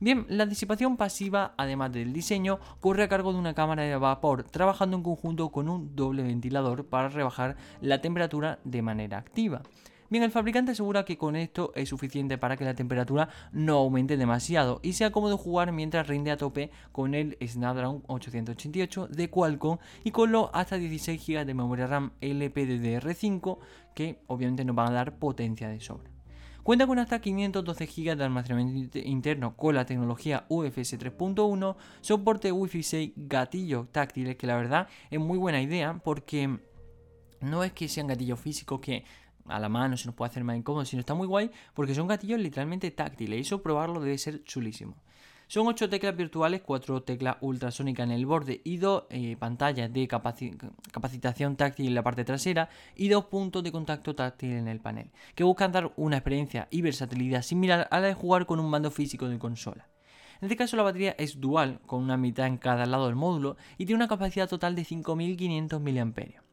Bien, 0.01 0.27
la 0.29 0.45
disipación 0.45 0.97
pasiva, 0.97 1.55
además 1.57 1.93
del 1.93 2.13
diseño, 2.13 2.59
corre 2.81 3.05
a 3.05 3.09
cargo 3.09 3.33
de 3.33 3.39
una 3.39 3.55
cámara 3.55 3.85
de 3.85 3.97
vapor, 3.97 4.43
trabajando 4.43 4.97
en 4.97 5.03
conjunto 5.03 5.51
con 5.51 5.69
un 5.69 5.95
doble 5.95 6.23
ventilador 6.23 6.85
para 6.85 7.09
rebajar 7.09 7.57
la 7.81 8.01
temperatura 8.01 8.59
de 8.65 8.83
manera 8.83 9.19
activa. 9.19 9.63
Bien, 10.11 10.23
el 10.23 10.31
fabricante 10.31 10.73
asegura 10.73 11.05
que 11.05 11.17
con 11.17 11.35
esto 11.35 11.73
es 11.75 11.89
suficiente 11.89 12.37
para 12.37 12.57
que 12.57 12.65
la 12.65 12.75
temperatura 12.75 13.31
no 13.53 13.79
aumente 13.79 14.17
demasiado 14.19 14.81
y 14.83 14.93
sea 14.93 15.11
cómodo 15.11 15.39
jugar 15.39 15.73
mientras 15.73 16.07
rinde 16.07 16.31
a 16.31 16.37
tope 16.37 16.71
con 16.93 17.15
el 17.15 17.39
Snapdragon 17.45 18.03
888 18.07 19.09
de 19.09 19.31
Qualcomm 19.31 19.79
y 20.05 20.11
con 20.11 20.31
los 20.31 20.51
hasta 20.53 20.77
16 20.77 21.27
GB 21.27 21.47
de 21.47 21.55
memoria 21.55 21.87
RAM 21.87 22.13
LPDDR5 22.21 23.59
que 23.95 24.21
obviamente 24.27 24.65
nos 24.65 24.77
van 24.77 24.89
a 24.89 24.95
dar 24.95 25.19
potencia 25.19 25.69
de 25.69 25.81
sobra. 25.81 26.11
Cuenta 26.63 26.87
con 26.87 26.99
hasta 26.99 27.21
512 27.21 27.87
GB 27.87 28.17
de 28.17 28.25
almacenamiento 28.25 28.99
interno 28.99 29.57
con 29.57 29.75
la 29.75 29.85
tecnología 29.85 30.47
UFS 30.49 30.99
3.1, 30.99 31.77
soporte 32.01 32.53
Wi-Fi 32.53 32.83
6, 32.83 33.13
gatillos 33.17 33.91
táctiles, 33.93 34.37
que 34.37 34.47
la 34.47 34.57
verdad 34.57 34.89
es 35.11 35.21
muy 35.21 35.37
buena 35.37 35.61
idea 35.61 36.01
porque 36.03 36.59
no 37.41 37.65
es 37.65 37.73
que 37.73 37.89
sean 37.89 38.07
gatillos 38.07 38.41
físicos 38.41 38.81
que 38.81 39.05
a 39.47 39.59
la 39.59 39.69
mano 39.69 39.97
se 39.97 40.07
nos 40.07 40.15
puede 40.15 40.31
hacer 40.31 40.45
más 40.45 40.57
incómodo, 40.57 40.85
sino 40.85 41.01
está 41.01 41.15
muy 41.15 41.27
guay 41.27 41.51
porque 41.75 41.95
son 41.95 42.07
gatillos 42.07 42.41
literalmente 42.41 42.91
táctiles 42.91 43.39
y 43.39 43.43
eso 43.43 43.63
probarlo 43.63 44.01
debe 44.01 44.19
ser 44.19 44.43
chulísimo. 44.45 44.97
Son 45.47 45.67
8 45.67 45.91
teclas 45.91 46.17
virtuales, 46.17 46.63
4 46.63 47.03
teclas 47.03 47.37
ultrasónicas 47.41 48.05
en 48.05 48.13
el 48.13 48.25
borde 48.25 48.63
y 48.65 48.79
2 48.79 49.05
eh, 49.11 49.37
pantallas 49.39 49.93
de 49.93 50.09
capacitación 50.09 51.57
táctil 51.57 51.89
en 51.89 51.95
la 51.95 52.03
parte 52.03 52.25
trasera 52.25 52.71
y 52.97 53.09
2 53.09 53.27
puntos 53.27 53.63
de 53.63 53.71
contacto 53.71 54.15
táctil 54.15 54.53
en 54.53 54.69
el 54.69 54.81
panel, 54.81 55.11
que 55.35 55.45
buscan 55.45 55.71
dar 55.71 55.93
una 55.97 56.17
experiencia 56.17 56.67
y 56.71 56.81
versatilidad 56.81 57.43
similar 57.43 57.89
a 57.91 58.01
la 58.01 58.09
de 58.09 58.15
jugar 58.15 58.47
con 58.47 58.59
un 58.59 58.71
mando 58.71 58.91
físico 58.91 59.29
de 59.29 59.39
consola. 59.39 59.87
En 60.41 60.47
este 60.47 60.57
caso 60.57 60.77
la 60.77 60.83
batería 60.83 61.15
es 61.19 61.41
dual, 61.41 61.81
con 61.87 62.03
una 62.03 62.17
mitad 62.17 62.47
en 62.47 62.57
cada 62.57 62.87
lado 62.87 63.07
del 63.07 63.15
módulo 63.15 63.57
y 63.77 63.87
tiene 63.87 63.97
una 63.97 64.09
capacidad 64.09 64.49
total 64.49 64.75
de 64.75 64.85
5500 64.85 65.81
mAh. 65.81 66.44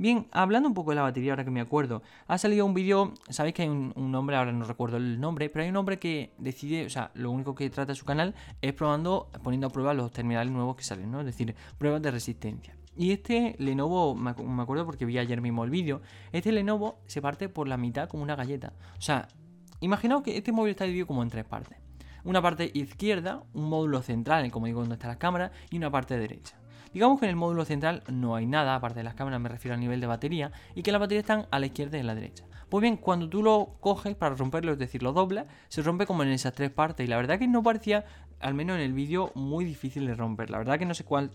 Bien, 0.00 0.28
hablando 0.30 0.68
un 0.68 0.74
poco 0.74 0.92
de 0.92 0.96
la 0.96 1.02
batería, 1.02 1.32
ahora 1.32 1.44
que 1.44 1.50
me 1.50 1.60
acuerdo, 1.60 2.04
ha 2.28 2.38
salido 2.38 2.64
un 2.64 2.72
vídeo, 2.72 3.14
sabéis 3.30 3.56
que 3.56 3.62
hay 3.62 3.68
un, 3.68 4.14
hombre, 4.14 4.36
ahora 4.36 4.52
no 4.52 4.64
recuerdo 4.64 4.96
el 4.96 5.18
nombre, 5.20 5.50
pero 5.50 5.64
hay 5.64 5.70
un 5.70 5.76
hombre 5.76 5.98
que 5.98 6.30
decide, 6.38 6.86
o 6.86 6.90
sea, 6.90 7.10
lo 7.14 7.32
único 7.32 7.56
que 7.56 7.68
trata 7.68 7.96
su 7.96 8.04
canal 8.04 8.32
es 8.62 8.72
probando, 8.74 9.28
poniendo 9.42 9.66
a 9.66 9.70
prueba 9.70 9.94
los 9.94 10.12
terminales 10.12 10.52
nuevos 10.52 10.76
que 10.76 10.84
salen, 10.84 11.10
¿no? 11.10 11.18
Es 11.18 11.26
decir, 11.26 11.56
pruebas 11.78 12.00
de 12.00 12.12
resistencia. 12.12 12.76
Y 12.96 13.10
este 13.10 13.56
Lenovo, 13.58 14.14
me 14.14 14.30
acuerdo 14.62 14.86
porque 14.86 15.04
vi 15.04 15.18
ayer 15.18 15.40
mismo 15.40 15.64
el 15.64 15.70
vídeo, 15.70 16.00
este 16.30 16.52
Lenovo 16.52 17.00
se 17.06 17.20
parte 17.20 17.48
por 17.48 17.66
la 17.66 17.76
mitad 17.76 18.08
como 18.08 18.22
una 18.22 18.36
galleta. 18.36 18.74
O 18.98 19.00
sea, 19.00 19.26
imaginaos 19.80 20.22
que 20.22 20.36
este 20.36 20.52
móvil 20.52 20.70
está 20.70 20.84
dividido 20.84 21.08
como 21.08 21.24
en 21.24 21.28
tres 21.28 21.44
partes. 21.44 21.76
Una 22.22 22.40
parte 22.40 22.70
izquierda, 22.72 23.42
un 23.52 23.68
módulo 23.68 24.00
central, 24.02 24.48
como 24.52 24.66
digo, 24.66 24.78
donde 24.78 24.94
están 24.94 25.08
las 25.08 25.16
cámaras, 25.16 25.50
y 25.70 25.76
una 25.76 25.90
parte 25.90 26.16
derecha. 26.16 26.56
Digamos 26.92 27.18
que 27.20 27.26
en 27.26 27.30
el 27.30 27.36
módulo 27.36 27.64
central 27.64 28.02
no 28.08 28.34
hay 28.34 28.46
nada, 28.46 28.74
aparte 28.74 29.00
de 29.00 29.04
las 29.04 29.14
cámaras 29.14 29.40
me 29.40 29.48
refiero 29.48 29.74
al 29.74 29.80
nivel 29.80 30.00
de 30.00 30.06
batería, 30.06 30.52
y 30.74 30.82
que 30.82 30.92
las 30.92 31.00
baterías 31.00 31.22
están 31.22 31.46
a 31.50 31.58
la 31.58 31.66
izquierda 31.66 31.98
y 31.98 32.00
a 32.00 32.04
la 32.04 32.14
derecha. 32.14 32.44
Pues 32.68 32.82
bien, 32.82 32.98
cuando 32.98 33.28
tú 33.28 33.42
lo 33.42 33.76
coges 33.80 34.14
para 34.14 34.34
romperlo, 34.34 34.72
es 34.72 34.78
decir, 34.78 35.02
lo 35.02 35.12
doblas, 35.12 35.46
se 35.68 35.82
rompe 35.82 36.04
como 36.04 36.22
en 36.22 36.28
esas 36.28 36.52
tres 36.52 36.70
partes. 36.70 37.06
Y 37.06 37.08
la 37.08 37.16
verdad 37.16 37.38
que 37.38 37.48
no 37.48 37.62
parecía, 37.62 38.04
al 38.40 38.54
menos 38.54 38.76
en 38.76 38.82
el 38.82 38.92
vídeo, 38.92 39.32
muy 39.34 39.64
difícil 39.64 40.06
de 40.06 40.14
romper. 40.14 40.50
La 40.50 40.58
verdad 40.58 40.78
que 40.78 40.84
no 40.84 40.94
sé 40.94 41.04
cuál 41.04 41.30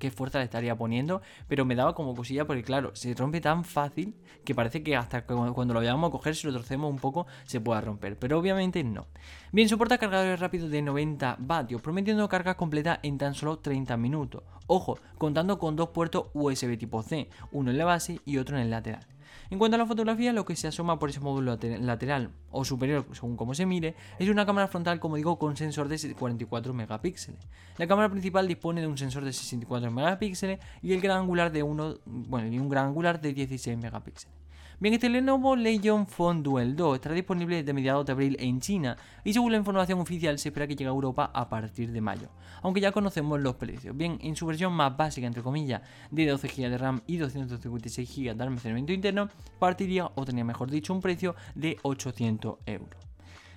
qué 0.00 0.10
fuerza 0.10 0.38
le 0.38 0.44
estaría 0.44 0.76
poniendo, 0.76 1.22
pero 1.46 1.64
me 1.64 1.76
daba 1.76 1.94
como 1.94 2.16
cosilla 2.16 2.44
porque 2.44 2.64
claro, 2.64 2.90
se 2.94 3.14
rompe 3.14 3.40
tan 3.40 3.64
fácil 3.64 4.16
que 4.44 4.54
parece 4.54 4.82
que 4.82 4.96
hasta 4.96 5.24
cuando 5.24 5.74
lo 5.74 5.80
vayamos 5.80 6.08
a 6.08 6.10
coger, 6.10 6.34
si 6.34 6.48
lo 6.48 6.52
trocemos 6.52 6.90
un 6.90 6.98
poco, 6.98 7.28
se 7.44 7.60
pueda 7.60 7.80
romper, 7.80 8.18
pero 8.18 8.38
obviamente 8.38 8.82
no. 8.82 9.06
Bien, 9.52 9.68
soporta 9.68 9.98
cargadores 9.98 10.40
rápidos 10.40 10.70
de 10.70 10.82
90 10.82 11.36
vatios, 11.38 11.80
prometiendo 11.80 12.28
carga 12.28 12.56
completa 12.56 12.98
en 13.04 13.18
tan 13.18 13.34
solo 13.34 13.60
30 13.60 13.96
minutos. 13.96 14.42
Ojo, 14.66 14.98
contando 15.18 15.58
con 15.58 15.76
dos 15.76 15.90
puertos 15.90 16.26
USB 16.32 16.78
tipo 16.78 17.02
C, 17.02 17.28
uno 17.52 17.70
en 17.70 17.78
la 17.78 17.84
base 17.84 18.20
y 18.24 18.38
otro 18.38 18.56
en 18.56 18.62
el 18.62 18.70
lateral. 18.70 19.06
En 19.50 19.58
cuanto 19.58 19.74
a 19.74 19.78
la 19.78 19.86
fotografía, 19.86 20.32
lo 20.32 20.44
que 20.44 20.54
se 20.54 20.68
asoma 20.68 20.98
por 21.00 21.10
ese 21.10 21.18
módulo 21.18 21.58
lateral 21.80 22.30
o 22.52 22.64
superior, 22.64 23.04
según 23.12 23.36
como 23.36 23.52
se 23.52 23.66
mire, 23.66 23.96
es 24.20 24.28
una 24.28 24.46
cámara 24.46 24.68
frontal, 24.68 25.00
como 25.00 25.16
digo, 25.16 25.40
con 25.40 25.56
sensor 25.56 25.88
de 25.88 26.14
44 26.14 26.72
megapíxeles. 26.72 27.40
La 27.76 27.88
cámara 27.88 28.08
principal 28.08 28.46
dispone 28.46 28.80
de 28.80 28.86
un 28.86 28.96
sensor 28.96 29.24
de 29.24 29.32
64 29.32 29.90
megapíxeles 29.90 30.60
y 30.82 30.92
el 30.92 31.00
gran 31.00 31.18
angular 31.18 31.50
de 31.50 31.64
un 31.64 32.68
gran 32.68 32.86
angular 32.86 33.20
de 33.20 33.34
16 33.34 33.76
megapíxeles. 33.76 34.39
Bien, 34.80 34.94
este 34.94 35.10
Lenovo 35.10 35.56
Legion 35.56 36.06
Phone 36.06 36.42
Duel 36.42 36.74
2 36.74 36.94
estará 36.94 37.14
disponible 37.14 37.56
desde 37.56 37.74
mediados 37.74 38.06
de 38.06 38.12
abril 38.12 38.38
en 38.40 38.60
China 38.60 38.96
y 39.22 39.34
según 39.34 39.52
la 39.52 39.58
información 39.58 40.00
oficial 40.00 40.38
se 40.38 40.48
espera 40.48 40.66
que 40.66 40.74
llegue 40.74 40.86
a 40.86 40.94
Europa 40.94 41.30
a 41.34 41.50
partir 41.50 41.92
de 41.92 42.00
mayo, 42.00 42.30
aunque 42.62 42.80
ya 42.80 42.90
conocemos 42.90 43.38
los 43.42 43.56
precios. 43.56 43.94
Bien, 43.94 44.16
en 44.22 44.36
su 44.36 44.46
versión 44.46 44.72
más 44.72 44.96
básica, 44.96 45.26
entre 45.26 45.42
comillas, 45.42 45.82
de 46.10 46.26
12 46.26 46.48
GB 46.48 46.70
de 46.70 46.78
RAM 46.78 47.02
y 47.06 47.18
256 47.18 48.08
GB 48.08 48.34
de 48.34 48.42
almacenamiento 48.42 48.94
interno, 48.94 49.28
partiría, 49.58 50.10
o 50.14 50.24
tenía 50.24 50.44
mejor 50.44 50.70
dicho, 50.70 50.94
un 50.94 51.02
precio 51.02 51.36
de 51.54 51.76
800 51.82 52.60
euros. 52.64 53.09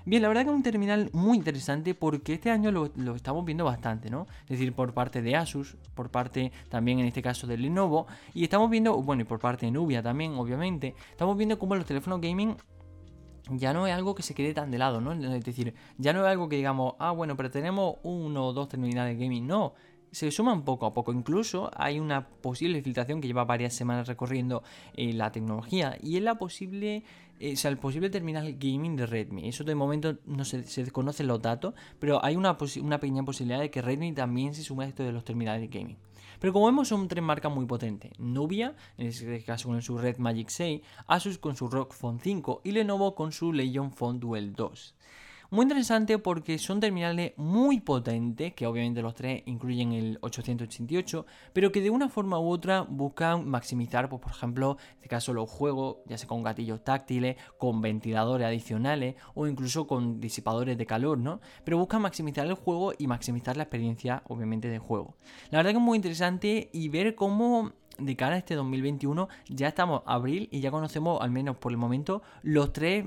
Bien, 0.05 0.21
la 0.21 0.27
verdad 0.27 0.43
que 0.43 0.49
es 0.49 0.55
un 0.55 0.63
terminal 0.63 1.09
muy 1.13 1.37
interesante 1.37 1.95
porque 1.95 2.33
este 2.33 2.51
año 2.51 2.71
lo, 2.71 3.15
estamos 3.15 3.45
viendo 3.45 3.63
bastante, 3.63 4.09
¿no? 4.09 4.27
Es 4.43 4.49
decir, 4.49 4.73
por 4.73 4.93
parte 4.93 5.21
de 5.21 5.37
Asus, 5.37 5.77
por 5.95 6.09
parte 6.09 6.51
también 6.67 6.99
en 6.99 7.05
este 7.05 7.21
caso 7.21 7.47
de 7.47 7.57
Lenovo, 7.57 8.05
y 8.33 8.43
estamos 8.43 8.69
viendo, 8.69 9.01
bueno, 9.01 9.21
y 9.21 9.25
por 9.25 9.39
parte 9.39 9.65
de 9.65 9.71
Nubia 9.71 10.03
también, 10.03 10.33
obviamente, 10.33 10.93
estamos 11.09 11.37
viendo 11.37 11.57
cómo 11.57 11.75
los 11.75 11.85
teléfonos 11.85 12.19
gaming 12.19 12.57
ya 13.51 13.73
no 13.73 13.87
es 13.87 13.93
algo 13.93 14.13
que 14.13 14.23
se 14.23 14.33
quede 14.33 14.53
tan 14.53 14.71
de 14.71 14.77
lado, 14.77 14.99
¿no? 14.99 15.13
Es 15.13 15.43
decir, 15.45 15.73
ya 15.97 16.11
no 16.11 16.25
es 16.25 16.27
algo 16.27 16.49
que 16.49 16.57
digamos, 16.57 16.95
ah, 16.99 17.11
bueno, 17.11 17.37
pero 17.37 17.49
tenemos 17.49 17.95
uno 18.03 18.47
o 18.47 18.53
dos 18.53 18.67
terminales 18.67 19.17
gaming, 19.17 19.47
no 19.47 19.73
se 20.13 20.31
suman 20.31 20.63
poco 20.63 20.85
a 20.85 20.93
poco. 20.93 21.11
Incluso 21.11 21.71
hay 21.75 21.99
una 21.99 22.27
posible 22.27 22.81
filtración 22.81 23.19
que 23.19 23.27
lleva 23.27 23.43
varias 23.45 23.73
semanas 23.73 24.07
recorriendo 24.07 24.63
eh, 24.95 25.11
la 25.13 25.31
tecnología 25.31 25.97
y 26.01 26.17
es 26.17 26.23
la 26.23 26.35
posible, 26.35 27.03
eh, 27.39 27.55
el 27.61 27.77
posible 27.77 28.09
terminal 28.09 28.53
gaming 28.53 28.95
de 28.95 29.07
Redmi. 29.07 29.49
Eso 29.49 29.63
de 29.63 29.75
momento 29.75 30.17
no 30.25 30.45
se, 30.45 30.63
se 30.65 30.83
desconocen 30.83 31.27
los 31.27 31.41
datos, 31.41 31.73
pero 31.99 32.23
hay 32.23 32.35
una, 32.35 32.57
una, 32.81 32.99
pequeña 32.99 33.23
posibilidad 33.23 33.59
de 33.59 33.71
que 33.71 33.81
Redmi 33.81 34.13
también 34.13 34.53
se 34.53 34.63
sume 34.63 34.85
a 34.85 34.87
esto 34.87 35.03
de 35.03 35.11
los 35.11 35.25
terminales 35.25 35.69
gaming. 35.69 35.97
Pero 36.39 36.53
como 36.53 36.65
vemos 36.67 36.89
son 36.89 37.07
tres 37.07 37.23
marcas 37.23 37.51
muy 37.51 37.65
potentes. 37.65 38.11
Nubia, 38.19 38.75
en 38.97 39.07
este 39.07 39.43
caso 39.43 39.69
con 39.69 39.81
su 39.81 39.97
Red 39.97 40.17
Magic 40.17 40.49
6, 40.49 40.81
Asus 41.07 41.37
con 41.37 41.55
su 41.55 41.69
ROG 41.69 41.93
Phone 41.93 42.19
5 42.19 42.61
y 42.63 42.71
Lenovo 42.71 43.15
con 43.15 43.31
su 43.31 43.51
Legion 43.51 43.91
Phone 43.91 44.19
Duel 44.19 44.53
2. 44.53 44.95
Muy 45.53 45.65
interesante 45.65 46.17
porque 46.17 46.57
son 46.57 46.79
terminales 46.79 47.33
muy 47.37 47.79
potentes, 47.79 48.55
que 48.55 48.65
obviamente 48.65 49.03
los 49.03 49.13
tres 49.13 49.43
incluyen 49.45 49.93
el 49.93 50.17
888, 50.21 51.27
pero 51.53 51.71
que 51.71 51.79
de 51.79 51.91
una 51.91 52.09
forma 52.09 52.39
u 52.39 52.49
otra 52.49 52.81
buscan 52.81 53.47
maximizar, 53.47 54.09
pues, 54.09 54.19
por 54.19 54.31
ejemplo, 54.31 54.77
en 54.89 54.95
este 54.95 55.09
caso 55.09 55.31
los 55.31 55.47
juegos, 55.47 55.97
ya 56.07 56.17
sea 56.17 56.27
con 56.27 56.41
gatillos 56.41 56.83
táctiles, 56.83 57.37
con 57.59 57.81
ventiladores 57.81 58.47
adicionales 58.47 59.13
o 59.35 59.45
incluso 59.45 59.85
con 59.85 60.19
disipadores 60.19 60.75
de 60.75 60.87
calor, 60.87 61.19
¿no? 61.19 61.39
Pero 61.63 61.77
buscan 61.77 62.01
maximizar 62.01 62.47
el 62.47 62.55
juego 62.55 62.93
y 62.97 63.05
maximizar 63.05 63.55
la 63.55 63.61
experiencia, 63.61 64.23
obviamente, 64.29 64.69
de 64.69 64.79
juego. 64.79 65.17
La 65.51 65.59
verdad 65.59 65.69
que 65.69 65.77
es 65.77 65.83
muy 65.83 65.97
interesante 65.97 66.71
y 66.73 66.89
ver 66.89 67.13
cómo 67.13 67.73
de 67.99 68.15
cara 68.15 68.33
a 68.33 68.39
este 68.39 68.55
2021 68.55 69.29
ya 69.49 69.67
estamos 69.67 70.01
abril 70.07 70.49
y 70.51 70.61
ya 70.61 70.71
conocemos, 70.71 71.21
al 71.21 71.29
menos 71.29 71.57
por 71.57 71.71
el 71.71 71.77
momento, 71.77 72.23
los 72.41 72.73
tres 72.73 73.05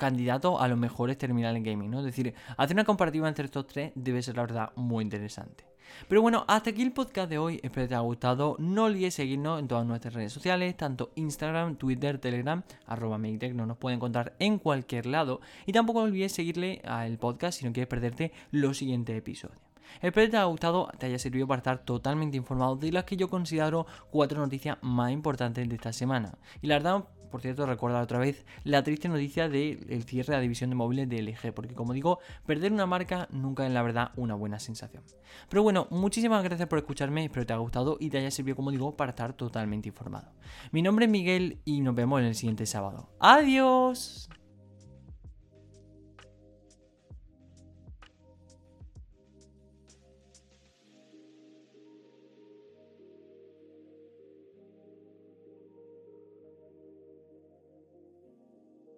candidato 0.00 0.58
a 0.58 0.66
los 0.66 0.78
mejores 0.78 1.18
terminales 1.18 1.62
gaming, 1.62 1.90
¿no? 1.90 1.98
Es 1.98 2.06
decir, 2.06 2.34
hacer 2.56 2.74
una 2.74 2.84
comparativa 2.84 3.28
entre 3.28 3.44
estos 3.44 3.66
tres 3.66 3.92
debe 3.94 4.22
ser 4.22 4.36
la 4.36 4.42
verdad 4.42 4.72
muy 4.74 5.04
interesante. 5.04 5.64
Pero 6.08 6.22
bueno, 6.22 6.44
hasta 6.48 6.70
aquí 6.70 6.82
el 6.82 6.92
podcast 6.92 7.28
de 7.28 7.38
hoy, 7.38 7.60
espero 7.62 7.84
que 7.84 7.88
te 7.88 7.94
haya 7.94 8.00
gustado. 8.00 8.56
No 8.58 8.84
olvides 8.84 9.14
seguirnos 9.14 9.60
en 9.60 9.68
todas 9.68 9.86
nuestras 9.86 10.14
redes 10.14 10.32
sociales, 10.32 10.74
tanto 10.76 11.10
Instagram, 11.16 11.76
Twitter, 11.76 12.18
Telegram, 12.18 12.62
arroba 12.86 13.18
no 13.18 13.66
nos 13.66 13.76
pueden 13.76 13.98
encontrar 13.98 14.34
en 14.38 14.58
cualquier 14.58 15.04
lado. 15.04 15.40
Y 15.66 15.72
tampoco 15.72 16.00
olvides 16.00 16.32
seguirle 16.32 16.80
al 16.84 17.18
podcast 17.18 17.58
si 17.58 17.66
no 17.66 17.72
quieres 17.72 17.88
perderte 17.88 18.32
los 18.50 18.78
siguientes 18.78 19.18
episodios. 19.18 19.69
Espero 20.00 20.26
que 20.26 20.30
te 20.30 20.36
haya 20.36 20.46
gustado, 20.46 20.90
te 20.98 21.06
haya 21.06 21.18
servido 21.18 21.46
para 21.46 21.58
estar 21.58 21.78
totalmente 21.78 22.36
informado 22.36 22.76
de 22.76 22.92
las 22.92 23.04
que 23.04 23.16
yo 23.16 23.28
considero 23.28 23.86
cuatro 24.10 24.40
noticias 24.40 24.78
más 24.82 25.12
importantes 25.12 25.68
de 25.68 25.74
esta 25.74 25.92
semana. 25.92 26.38
Y 26.62 26.66
la 26.66 26.76
verdad, 26.76 27.04
por 27.30 27.40
cierto, 27.40 27.66
recuerda 27.66 28.00
otra 28.00 28.18
vez 28.18 28.44
la 28.64 28.82
triste 28.82 29.08
noticia 29.08 29.48
del 29.48 30.04
cierre 30.04 30.32
de 30.32 30.36
la 30.38 30.40
división 30.40 30.70
de 30.70 30.76
móviles 30.76 31.08
de 31.08 31.22
LG, 31.22 31.52
porque 31.54 31.74
como 31.74 31.92
digo, 31.92 32.18
perder 32.46 32.72
una 32.72 32.86
marca 32.86 33.28
nunca 33.30 33.66
es 33.66 33.72
la 33.72 33.82
verdad 33.82 34.12
una 34.16 34.34
buena 34.34 34.58
sensación. 34.58 35.04
Pero 35.48 35.62
bueno, 35.62 35.86
muchísimas 35.90 36.42
gracias 36.42 36.68
por 36.68 36.78
escucharme, 36.78 37.24
espero 37.24 37.42
que 37.42 37.46
te 37.46 37.52
haya 37.52 37.60
gustado 37.60 37.96
y 38.00 38.10
te 38.10 38.18
haya 38.18 38.30
servido, 38.30 38.56
como 38.56 38.70
digo, 38.70 38.96
para 38.96 39.10
estar 39.10 39.32
totalmente 39.32 39.88
informado. 39.88 40.32
Mi 40.72 40.82
nombre 40.82 41.06
es 41.06 41.10
Miguel 41.10 41.60
y 41.64 41.80
nos 41.80 41.94
vemos 41.94 42.20
en 42.20 42.26
el 42.26 42.34
siguiente 42.34 42.66
sábado. 42.66 43.10
¡Adiós! 43.20 44.28